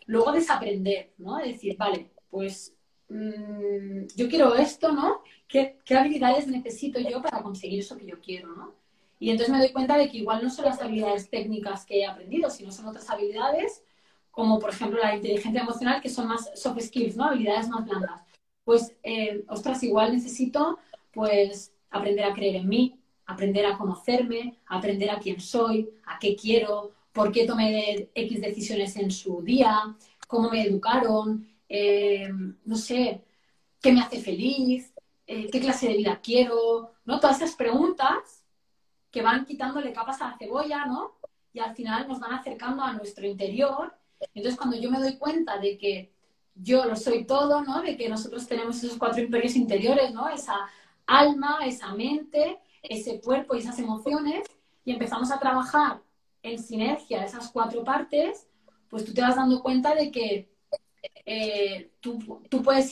[0.08, 1.38] Luego desaprender, ¿no?
[1.38, 2.74] Decir, vale, pues
[3.10, 5.22] mm, yo quiero esto, ¿no?
[5.48, 8.74] ¿Qué, habilidades necesito yo para conseguir eso que yo quiero, ¿no?
[9.20, 12.06] Y entonces me doy cuenta de que igual no son las habilidades técnicas que he
[12.06, 13.84] aprendido, sino son otras habilidades,
[14.32, 17.26] como por ejemplo la inteligencia emocional, que son más soft skills, ¿no?
[17.26, 18.22] Habilidades más blandas.
[18.64, 20.80] Pues, eh, ostras, igual necesito,
[21.12, 26.36] pues, aprender a creer en mí, aprender a conocerme, aprender a quién soy, a qué
[26.36, 29.96] quiero, por qué tomé X decisiones en su día,
[30.28, 32.30] cómo me educaron, eh,
[32.64, 33.24] no sé,
[33.82, 34.94] qué me hace feliz,
[35.26, 37.20] eh, qué clase de vida quiero, ¿no?
[37.20, 38.46] Todas esas preguntas
[39.10, 41.18] que van quitándole capas a la cebolla, ¿no?
[41.54, 43.96] Y al final nos van acercando a nuestro interior.
[44.36, 46.14] Entonces, cuando yo me doy cuenta de que
[46.54, 47.82] yo lo soy todo, ¿no?
[47.82, 50.30] De que nosotros tenemos esos cuatro imperios interiores, ¿no?
[50.30, 50.70] Esa
[51.08, 54.46] alma, esa mente, ese cuerpo y esas emociones,
[54.86, 56.02] y empezamos a trabajar
[56.44, 58.48] en sinergia esas cuatro partes,
[58.90, 60.50] pues tú te vas dando cuenta de que
[61.26, 62.20] eh, tú,
[62.64, 62.90] puedes,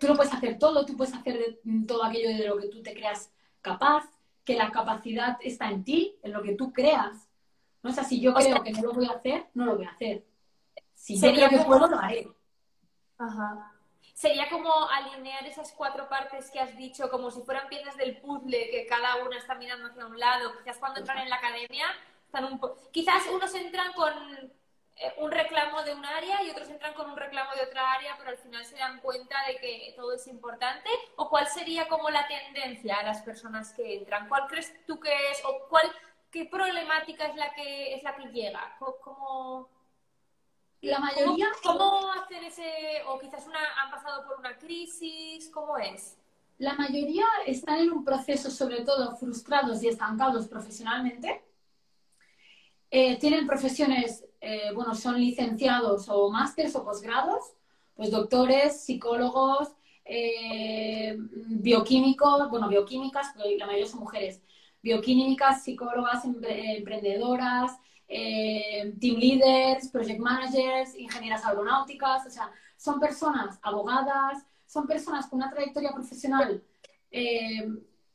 [0.00, 2.94] tú lo puedes hacer todo, tú puedes hacer todo aquello de lo que tú te
[2.94, 4.04] creas capaz,
[4.44, 7.28] que la capacidad está en ti, en lo que tú creas.
[7.82, 7.90] ¿no?
[7.90, 9.90] O sea, si yo creo que no lo voy a hacer, no lo voy a
[9.90, 10.24] hacer.
[10.94, 12.28] Si yo creo que puedo, lo haré.
[13.18, 13.72] Ajá.
[14.12, 18.70] sería como alinear esas cuatro partes que has dicho, como si fueran piezas del puzzle,
[18.70, 20.52] que cada una está mirando hacia un lado.
[20.58, 21.86] Quizás cuando entran en la academia,
[22.34, 24.12] están un quizás unos entran con
[24.96, 28.16] eh, un reclamo de un área y otros entran con un reclamo de otra área,
[28.18, 30.88] pero al final se dan cuenta de que todo es importante.
[31.16, 34.28] ¿O cuál sería como la tendencia a las personas que entran?
[34.28, 35.90] ¿Cuál crees tú que es o cuál
[36.30, 38.76] qué problemática es la que es la que llega?
[38.78, 39.68] ¿Cómo,
[40.80, 45.50] la mayoría ¿Cómo, hacen ese o quizás una, han pasado por una crisis?
[45.50, 46.18] ¿Cómo es?
[46.58, 51.42] La mayoría están en un proceso, sobre todo frustrados y estancados profesionalmente.
[52.96, 57.42] Eh, tienen profesiones eh, bueno, son licenciados o másteres o posgrados,
[57.96, 59.72] pues doctores, psicólogos,
[60.04, 64.40] eh, bioquímicos, bueno, bioquímicas, la mayoría son mujeres,
[64.80, 67.72] bioquímicas, psicólogas, emprendedoras,
[68.06, 75.50] team leaders, project managers, ingenieras aeronáuticas, o sea, son personas abogadas, son personas con una
[75.50, 76.62] trayectoria profesional,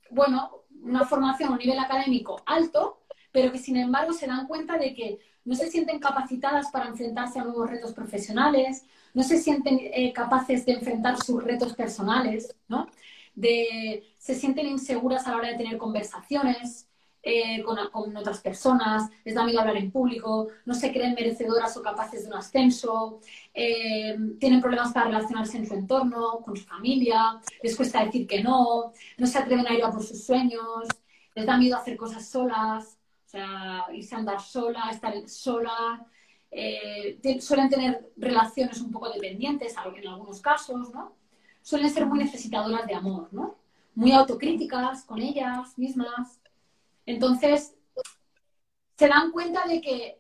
[0.10, 2.99] bueno, una formación un nivel académico alto,
[3.32, 7.40] pero que sin embargo se dan cuenta de que no se sienten capacitadas para enfrentarse
[7.40, 12.88] a nuevos retos profesionales, no se sienten eh, capaces de enfrentar sus retos personales, ¿no?
[13.36, 16.90] De, se sienten inseguras a la hora de tener conversaciones
[17.22, 17.78] eh, con,
[18.16, 22.28] otras personas, les da miedo hablar en público, no se creen merecedoras o capaces de
[22.30, 23.20] un ascenso,
[23.54, 28.42] eh, tienen problemas para relacionarse en su entorno, con su familia, les cuesta decir que
[28.42, 30.88] no, no se atreven a ir a por sus sueños,
[31.36, 32.99] les da miedo hacer cosas solas,
[33.30, 36.04] o sea, irse a andar sola, estar sola.
[36.50, 41.16] Eh, suelen tener relaciones un poco dependientes, en algunos casos, ¿no?
[41.62, 43.60] Suelen ser muy necesitadoras de amor, ¿no?
[43.94, 46.42] Muy autocríticas con ellas mismas.
[47.06, 47.76] Entonces,
[48.98, 50.20] se dan cuenta de que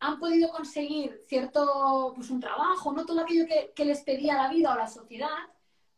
[0.00, 4.48] han podido conseguir cierto, pues un trabajo, no todo aquello que, que les pedía la
[4.48, 5.28] vida o la sociedad,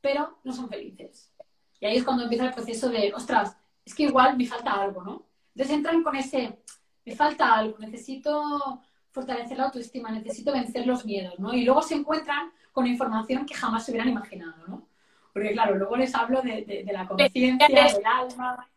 [0.02, 1.32] pero no son felices.
[1.80, 5.02] Y ahí es cuando empieza el proceso de, ostras, es que igual me falta algo,
[5.02, 5.33] ¿no?
[5.54, 6.58] Entonces entran con ese,
[7.04, 11.54] me falta algo, necesito fortalecer la autoestima, necesito vencer los miedos, ¿no?
[11.54, 14.88] Y luego se encuentran con información que jamás se hubieran imaginado, ¿no?
[15.32, 18.68] Porque claro, luego les hablo de, la conciencia, del alma.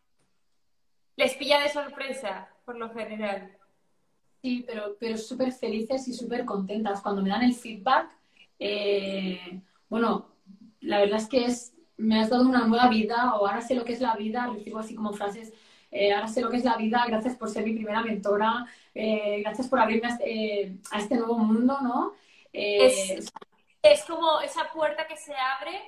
[1.15, 3.57] Les pilla de sorpresa, por lo general.
[4.41, 7.01] Sí, pero, pero súper felices y súper contentas.
[7.01, 8.09] Cuando me dan el feedback,
[8.59, 10.29] eh, bueno,
[10.81, 13.83] la verdad es que es, me has dado una nueva vida o ahora sé lo
[13.83, 15.53] que es la vida, recibo así como frases
[15.91, 19.41] eh, ahora sé lo que es la vida, gracias por ser mi primera mentora, eh,
[19.41, 22.13] gracias por abrirme a este, a este nuevo mundo, ¿no?
[22.51, 23.19] Eh,
[23.81, 25.81] es, como esa puerta que se abre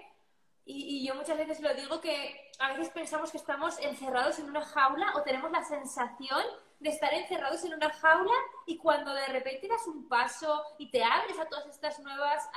[0.65, 4.61] y, yo muchas veces lo digo que a veces pensamos que estamos encerrados en una
[4.61, 6.43] jaula o tenemos la sensación
[6.79, 8.35] de estar encerrados en una jaula
[8.67, 12.47] y cuando de repente das un paso y te abres a todas estas nuevas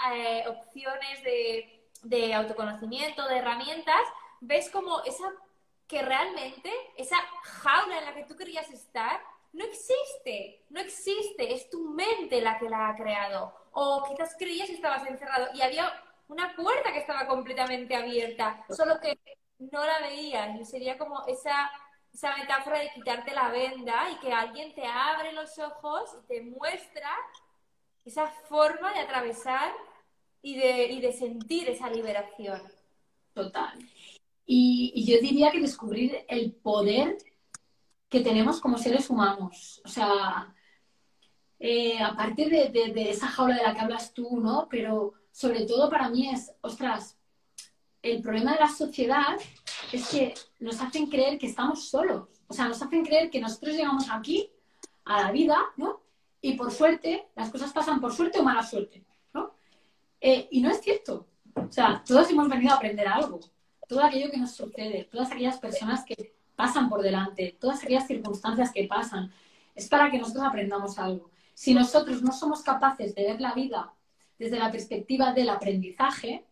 [0.46, 4.02] opciones de, de autoconocimiento, de herramientas,
[4.40, 5.32] ves como esa
[5.92, 9.20] que realmente esa jaula en la que tú querías estar
[9.52, 13.54] no existe, no existe, es tu mente la que la ha creado.
[13.72, 15.92] O quizás creías que estabas encerrado y había
[16.28, 19.18] una puerta que estaba completamente abierta, solo que
[19.58, 20.58] no la veías.
[20.58, 21.70] Y sería como esa,
[22.10, 26.40] esa metáfora de quitarte la venda y que alguien te abre los ojos y te
[26.40, 27.10] muestra
[28.06, 29.70] esa forma de atravesar
[30.40, 32.62] y de, y de sentir esa liberación.
[33.34, 33.78] Total.
[34.44, 37.18] Y, yo diría que descubrir el poder
[38.08, 39.80] que tenemos como seres humanos.
[39.84, 40.54] O sea,
[41.58, 44.68] eh, a partir de, esa jaula de la que hablas tú, ¿no?
[44.70, 47.18] Pero sobre todo para mí es, ostras,
[48.02, 49.36] el problema de la sociedad
[49.92, 52.28] es que nos hacen creer que estamos solos.
[52.48, 54.50] O sea, nos hacen creer que nosotros llegamos aquí,
[55.04, 56.00] a la vida, ¿no?
[56.40, 59.54] Y por suerte, las cosas pasan por suerte o mala suerte, ¿no?
[60.20, 61.26] Eh, y no es cierto.
[61.54, 63.40] O sea, todos hemos venido a aprender algo
[63.92, 68.72] todo aquello que nos sucede, todas aquellas personas que pasan por delante, todas aquellas circunstancias
[68.72, 69.30] que pasan,
[69.74, 71.30] es para que nosotros aprendamos algo.
[71.52, 73.92] Si nosotros no somos capaces de ver la vida
[74.38, 76.46] desde la perspectiva del aprendizaje,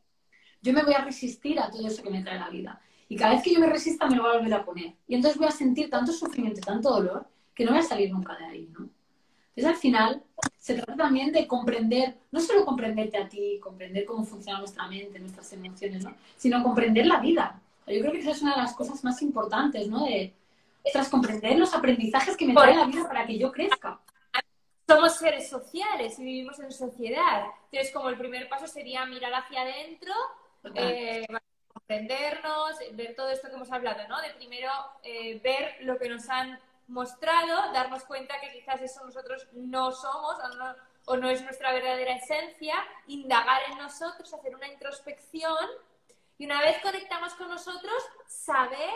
[0.60, 2.80] yo me voy a resistir a todo eso que me trae la vida.
[3.08, 4.94] Y cada vez que yo me resista me lo voy a volver a poner.
[5.08, 8.36] Y entonces voy a sentir tanto sufrimiento tanto dolor que no voy a salir nunca
[8.36, 8.90] de ahí, ¿no?
[9.60, 10.22] Entonces al final
[10.56, 15.18] se trata también de comprender, no solo comprenderte a ti, comprender cómo funciona nuestra mente,
[15.18, 16.14] nuestras emociones, ¿no?
[16.38, 17.60] sino comprender la vida.
[17.86, 20.06] Yo creo que esa es una de las cosas más importantes, ¿no?
[20.06, 20.32] De,
[20.92, 24.00] tras comprender los aprendizajes que me trae la vida para que yo crezca.
[24.88, 27.44] Somos seres sociales y vivimos en sociedad.
[27.70, 30.12] Entonces, como el primer paso sería mirar hacia adentro,
[30.74, 31.26] eh,
[31.70, 34.22] comprendernos, ver todo esto que hemos hablado, ¿no?
[34.22, 34.70] De primero
[35.02, 36.58] eh, ver lo que nos han
[36.90, 40.36] mostrado, darnos cuenta que quizás eso nosotros no somos,
[41.06, 42.74] o no es nuestra verdadera esencia,
[43.06, 45.66] indagar en nosotros, hacer una introspección
[46.36, 48.90] y una vez conectamos con nosotros, saber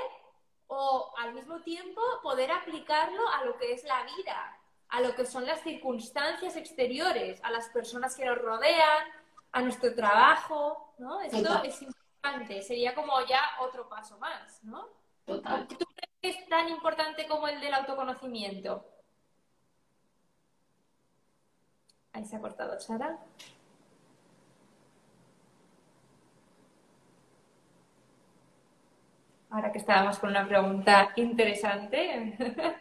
[0.67, 5.27] o al mismo tiempo poder aplicarlo a lo que es la vida, a lo que
[5.27, 9.07] son las circunstancias exteriores, a las personas que nos rodean,
[9.53, 11.21] a nuestro trabajo, ¿no?
[11.21, 14.89] Esto es importante, sería como ya otro paso más, ¿no?
[15.27, 15.67] Total.
[15.69, 18.85] ¿Tú crees que es tan importante como el del autoconocimiento?
[22.13, 23.19] Ahí se ha cortado, Sara.
[29.51, 32.37] Ahora que estábamos con una pregunta interesante.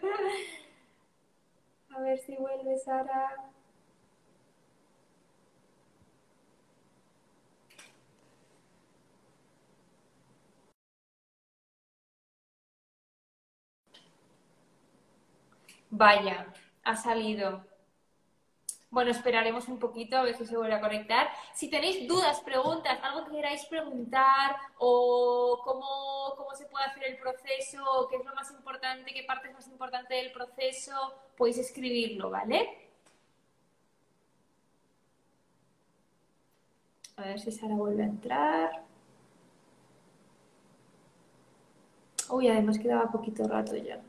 [1.96, 3.54] A ver si vuelve Sara.
[15.96, 16.48] Vaya,
[16.84, 17.64] ha salido.
[18.90, 21.28] Bueno, esperaremos un poquito a ver si se vuelve a conectar.
[21.54, 27.18] Si tenéis dudas, preguntas, algo que queráis preguntar o cómo, cómo se puede hacer el
[27.18, 30.94] proceso, qué es lo más importante, qué parte es más importante del proceso,
[31.38, 32.90] podéis escribirlo, ¿vale?
[37.18, 38.84] A ver si Sara vuelve a entrar.
[42.30, 44.02] Uy, además quedaba poquito rato ya.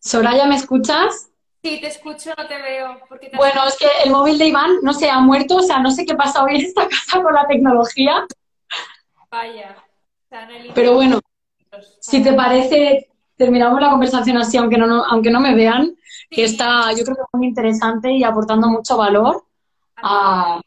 [0.00, 1.30] Soraya, ¿me escuchas?
[1.62, 3.00] Sí, te escucho, no te veo.
[3.08, 5.78] Porque te Bueno, es que el móvil de Iván no se ha muerto, o sea,
[5.78, 8.26] no sé qué pasa hoy en esta casa con la tecnología,
[9.30, 9.76] Vaya.
[10.74, 11.20] pero bueno,
[12.00, 15.94] si te parece, terminamos la conversación así, aunque no, no- aunque no me vean,
[16.30, 19.44] que está, yo creo que muy interesante y aportando mucho valor
[19.96, 20.60] a...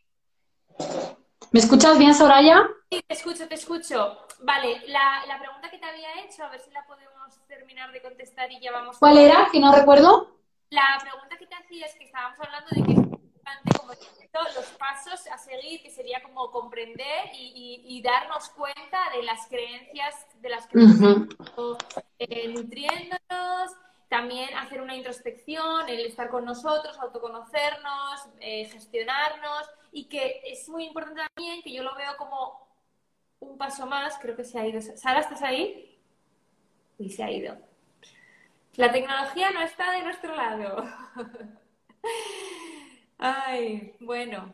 [1.51, 2.63] ¿Me escuchas bien, Soraya?
[2.89, 4.17] Sí, te escucho, te escucho.
[4.43, 7.12] Vale, la, la pregunta que te había hecho, a ver si la podemos
[7.47, 8.97] terminar de contestar y ya vamos.
[8.97, 9.47] ¿Cuál era?
[9.51, 10.37] Que no recuerdo.
[10.69, 13.93] La pregunta que te hacía es que estábamos hablando de que es importante como
[14.55, 19.47] los pasos a seguir, que sería como comprender y, y- y darnos cuenta de las
[19.47, 21.27] creencias de las que Ujú.
[21.29, 21.77] estamos
[22.19, 23.71] eh, nutriéndonos,
[24.09, 30.85] también hacer una introspección, el estar con nosotros, autoconocernos, eh, gestionarnos y que es muy
[30.85, 32.67] importante también que yo lo veo como
[33.39, 34.81] un paso más, creo que se ha ido.
[34.81, 35.92] Sara, ¿estás ahí?
[37.03, 37.57] Y se ha ido.
[38.77, 40.85] La tecnología no está de nuestro lado.
[43.17, 44.53] Ay, bueno.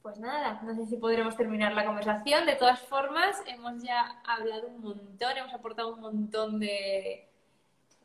[0.00, 2.46] Pues nada, no sé si podremos terminar la conversación.
[2.46, 7.28] De todas formas, hemos ya hablado un montón, hemos aportado un montón de,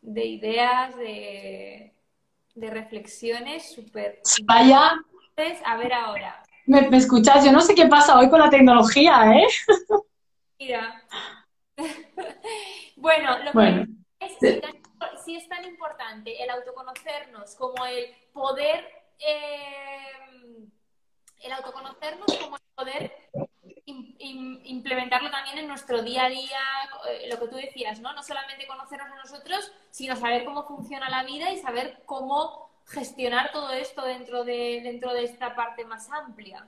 [0.01, 1.93] de ideas, de,
[2.55, 5.61] de reflexiones súper importantes.
[5.65, 6.43] A ver ahora.
[6.65, 7.45] ¿me, me escuchas?
[7.45, 9.47] Yo no sé qué pasa hoy con la tecnología, ¿eh?
[10.59, 11.01] Mira.
[12.97, 13.85] bueno, lo que Bueno.
[14.19, 14.81] es, si, tan-
[15.25, 18.87] si es tan importante el autoconocernos como el poder,
[19.19, 20.67] eh,
[21.41, 23.11] el autoconocernos como el poder
[23.85, 26.59] im- im- implementarlo también en nuestro día a día,
[27.09, 28.13] eh, lo que tú decías, ¿no?
[28.13, 33.51] No solamente conocernos a nosotros, sino saber cómo funciona la vida y saber cómo gestionar
[33.51, 36.65] todo esto dentro de, dentro de esta parte más amplia,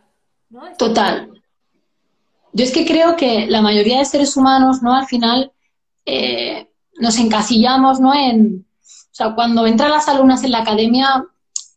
[0.49, 0.65] ¿no?
[0.67, 1.41] Es- Total.
[2.55, 4.95] Yo es que creo que la mayoría de seres humanos, ¿no?
[4.95, 5.51] Al final
[6.05, 6.69] eh,
[7.01, 8.13] nos encasillamos, ¿no?
[8.15, 11.25] En, o sea, cuando entran las alumnas en la academia,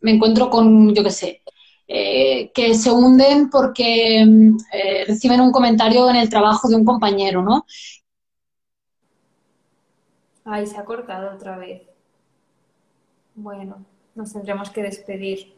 [0.02, 1.42] me encuentro con, yo qué sé,
[1.88, 6.84] eh, que se hunden porque mm, eh, reciben un comentario en el trabajo de un
[6.84, 7.66] compañero, ¿no?
[10.44, 11.82] Ay, se ha cortado otra vez.
[13.34, 15.52] Bueno, nos tendremos que despedir.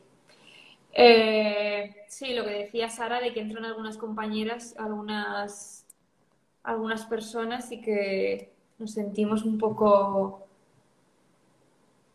[0.94, 5.86] Eh, sí, lo que decía Sara de que entran algunas compañeras, algunas,
[6.64, 10.46] algunas personas y que nos sentimos un poco,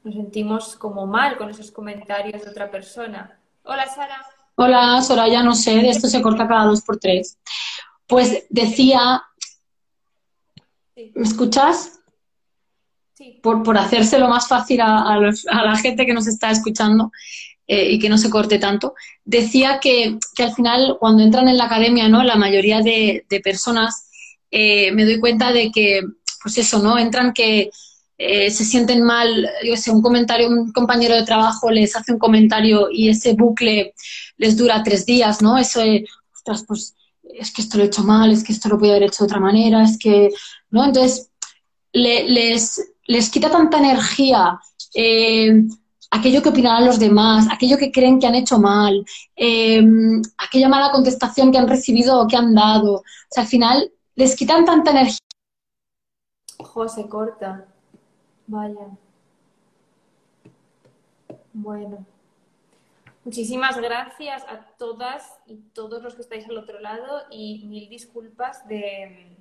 [0.03, 3.39] nos sentimos como mal con esos comentarios de otra persona.
[3.63, 4.25] Hola, Sara.
[4.55, 7.37] Hola, Soraya, no sé, de esto se corta cada dos por tres.
[8.07, 9.23] Pues decía,
[10.95, 11.99] ¿me escuchas?
[13.13, 13.39] sí.
[13.41, 17.11] por, por hacérselo más fácil a, a los- a la gente que nos está escuchando
[17.67, 18.93] eh, y que no se corte tanto,
[19.23, 22.23] decía que, que al final cuando entran en la academia, ¿no?
[22.23, 24.07] La mayoría de, personas
[24.51, 26.01] eh, me doy cuenta de que,
[26.43, 26.97] pues eso, ¿no?
[26.97, 27.69] Entran que
[28.17, 32.19] eh, se sienten mal, yo sé, un comentario, un compañero de trabajo les hace un
[32.19, 33.93] comentario y ese bucle
[34.37, 35.57] les dura tres días, ¿no?
[35.57, 35.81] Eso
[36.33, 36.95] ostras, pues
[37.37, 39.27] es que esto lo he hecho mal, es que esto lo podía haber hecho de
[39.27, 40.29] otra manera, es que,
[40.69, 40.85] ¿no?
[40.85, 41.29] Entonces,
[41.91, 44.59] le- les, les quita tanta energía
[46.15, 49.05] aquello que opinarán los demás, aquello que creen que han hecho mal,
[49.35, 52.95] em, aquella mala contestación que han recibido o que han dado.
[52.95, 55.19] O sea, al final les quitan tanta energía.
[56.57, 57.65] Ojo, se corta.
[58.47, 58.87] Vaya.
[61.53, 62.05] Bueno.
[63.23, 68.67] Muchísimas gracias a todas y todos los que estáis al otro lado y mil disculpas
[68.67, 69.35] de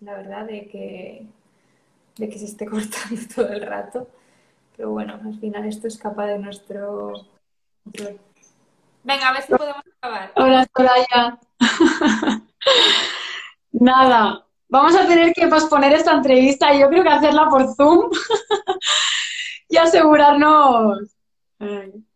[0.00, 1.26] la verdad de que
[2.18, 4.08] de que se esté cortando todo el rato.
[4.76, 7.12] Pero bueno, al final esto escapa de nuestro
[9.04, 10.32] Venga, a ver si podemos acabar.
[10.34, 11.38] Hola, Soraya.
[13.72, 18.10] Nada, vamos a tener que posponer esta entrevista y yo creo que hacerla por Zoom
[19.68, 21.14] y asegurarnos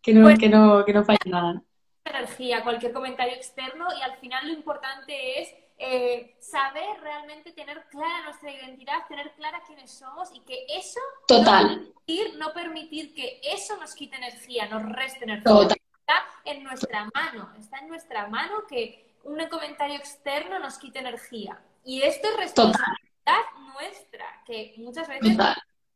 [0.02, 1.62] que, no, que, no, que no falle nada.
[2.04, 8.24] Energía, cualquier comentario externo y al final lo importante es eh, saber realmente tener clara
[8.24, 11.64] nuestra identidad, tener clara quiénes somos y que eso Total.
[11.64, 15.68] No, permitir, no permitir que eso nos quite energía, nos reste energía.
[16.00, 21.58] Está en nuestra mano, está en nuestra mano que un comentario externo nos quite energía.
[21.82, 23.40] Y esto es responsabilidad
[23.72, 25.34] nuestra, que muchas veces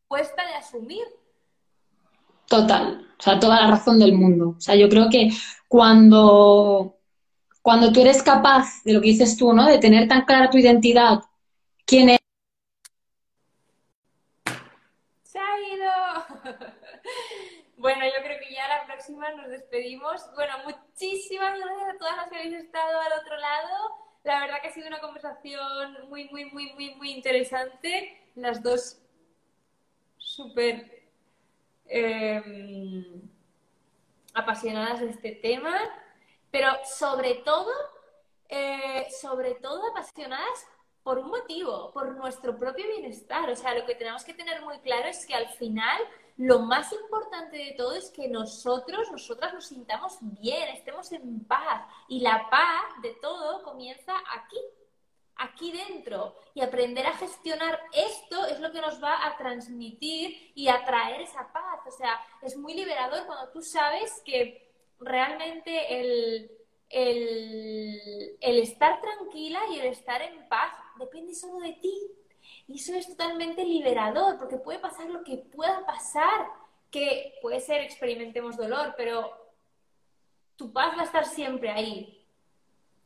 [0.08, 1.04] cuesta de asumir.
[2.46, 4.54] Total, o sea, toda la razón del mundo.
[4.56, 5.28] O sea, yo creo que
[5.68, 6.96] cuando
[7.64, 9.64] cuando tú eres capaz de lo que dices tú, ¿no?
[9.64, 11.20] De tener tan clara tu identidad,
[11.86, 12.18] quién es.
[15.22, 15.90] Se ha ido.
[17.78, 20.20] bueno, yo creo que ya la próxima nos despedimos.
[20.34, 23.76] Bueno, muchísimas gracias a todas las que habéis estado al otro lado.
[24.24, 28.28] La verdad que ha sido una conversación muy, muy, muy, muy, muy interesante.
[28.34, 29.00] Las dos
[30.18, 31.08] súper
[31.86, 33.22] eh,
[34.34, 36.03] apasionadas de este tema
[36.54, 37.72] pero sobre todo,
[38.48, 40.64] eh, sobre todo apasionadas
[41.02, 43.50] por un motivo, por nuestro propio bienestar.
[43.50, 46.00] O sea, lo que tenemos que tener muy claro es que al final
[46.36, 51.88] lo más importante de todo es que nosotros, nosotras nos sintamos bien, estemos en paz.
[52.06, 54.60] Y la paz de todo comienza aquí,
[55.34, 56.36] aquí dentro.
[56.54, 60.84] Y aprender a gestionar esto es lo que nos va a transmitir y a
[61.20, 61.80] esa paz.
[61.84, 64.63] O sea, es muy liberador cuando tú sabes que
[65.04, 66.50] realmente el,
[66.90, 71.94] el, estar tranquila y el estar en paz depende solo de ti.
[72.66, 76.46] Y eso es totalmente liberador, porque puede pasar lo que pueda pasar,
[76.90, 79.30] que puede ser experimentemos dolor, pero
[80.56, 82.26] tu paz va a estar siempre ahí.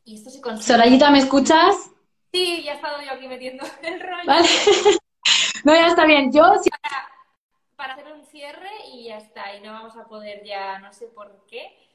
[0.05, 0.67] Y esto se consigue.
[0.67, 1.91] Sorayita, ¿me escuchas?
[2.33, 4.27] Sí, ya he estado yo aquí metiendo el rollo.
[4.27, 4.49] Vale.
[5.65, 6.33] no, ya está bien.
[6.33, 6.43] Yo
[7.79, 9.55] para hacer un cierre y ya está.
[9.55, 11.88] Y no vamos a poder ya, no sé por qué.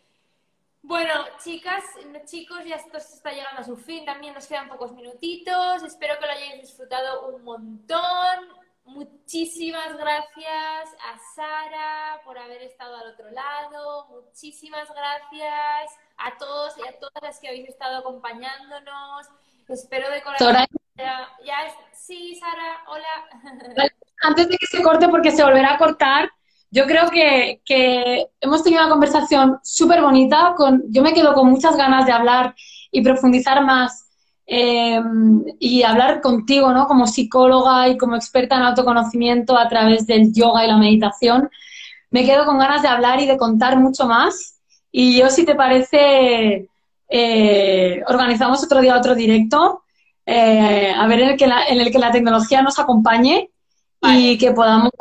[0.84, 1.81] Bueno, chicas,
[2.25, 6.19] chicos, ya esto se está llegando a su fin, también nos quedan pocos minutitos, espero
[6.19, 8.49] que lo hayáis disfrutado un montón.
[8.84, 16.86] Muchísimas gracias a Sara por haber estado al otro lado, muchísimas gracias a todos y
[16.86, 19.27] a todas las que habéis estado acompañándonos.
[19.69, 20.67] Espero de corazón.
[20.95, 21.29] Ya,
[21.93, 23.29] sí, Sara, hola.
[24.21, 26.29] Antes de que se corte, porque se volverá a cortar,
[26.74, 27.61] yo creo que,
[28.41, 30.55] hemos tenido una conversación súper bonita.
[30.57, 32.55] Con, yo me quedo con muchas ganas de hablar
[32.91, 34.09] y profundizar más
[34.47, 36.88] em, y hablar contigo, ¿no?
[36.88, 41.47] Como psicóloga y como experta en autoconocimiento a través del yoga y la meditación.
[42.09, 44.59] Me quedo con ganas de hablar y de contar mucho más.
[44.91, 46.69] Y yo, si te parece,
[47.07, 49.84] eh, organizamos otro día otro directo,
[50.26, 53.51] eh, a ver en el, que la, en el que la tecnología nos acompañe
[54.01, 54.91] y que podamos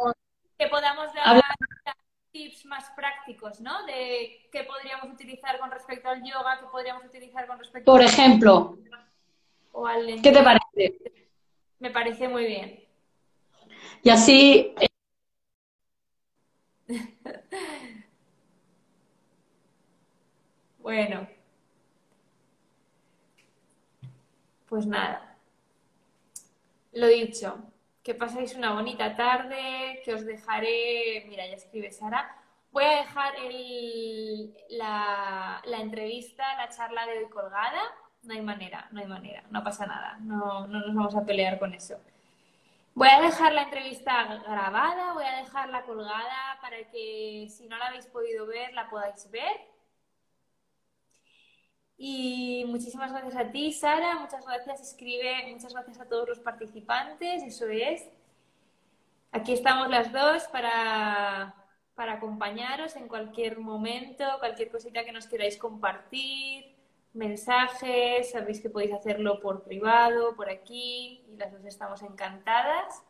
[0.62, 1.42] que podamos dar
[2.30, 3.84] tips más prácticos, ¿no?
[3.84, 8.78] De qué podríamos utilizar con respecto al yoga, qué podríamos utilizar con respecto Por ejemplo,
[9.72, 10.98] o al ¿qué te parece?
[11.78, 12.84] Me parece muy bien.
[14.02, 14.74] Y así...
[14.80, 14.88] Eh,
[20.78, 21.28] bueno.
[24.68, 25.36] Pues nada.
[26.92, 27.71] Lo dicho,
[28.02, 32.36] que pasáis una bonita tarde, que os dejaré, mira, ya escribe Sara,
[32.72, 33.32] voy a dejar
[34.70, 37.80] la, entrevista, la charla de hoy colgada,
[38.22, 41.58] no hay manera, no hay manera, no pasa nada, no, no nos vamos a pelear
[41.58, 42.00] con eso.
[42.94, 47.86] Voy a dejar la entrevista grabada, voy a dejarla colgada para que si no la
[47.86, 49.71] habéis podido ver, la podáis ver
[51.96, 57.42] y muchísimas gracias a ti, Sara, muchas gracias, escribe, muchas gracias a todos los participantes,
[57.42, 58.08] eso es.
[59.30, 61.54] Aquí estamos las dos para,
[61.94, 66.74] para acompañaros en cualquier momento, cualquier cosita que nos queráis compartir,
[67.14, 73.02] mensajes, sabéis que podéis hacerlo por privado, por aquí, y las dos estamos encantadas.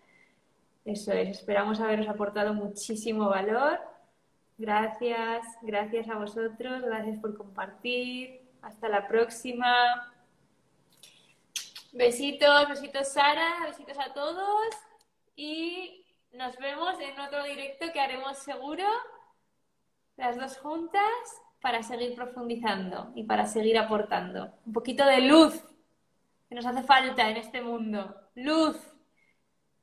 [0.85, 3.93] Eso es, esperamos haberos aportado muchísimo valor
[4.62, 8.41] Gracias, gracias a vosotros, gracias por compartir.
[8.63, 10.13] Hasta la próxima.
[11.93, 14.69] Besitos, besitos Sara, besitos a todos
[15.37, 18.87] y nos vemos en otro directo que haremos seguro,
[20.17, 21.03] las dos juntas,
[21.61, 24.53] para seguir profundizando y para seguir aportando.
[24.65, 25.63] Un poquito de luz
[26.49, 28.15] que nos hace falta en este mundo.
[28.35, 28.77] Luz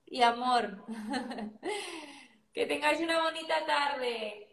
[0.06, 0.86] y amor.
[2.54, 4.49] que tengáis una bonita tarde.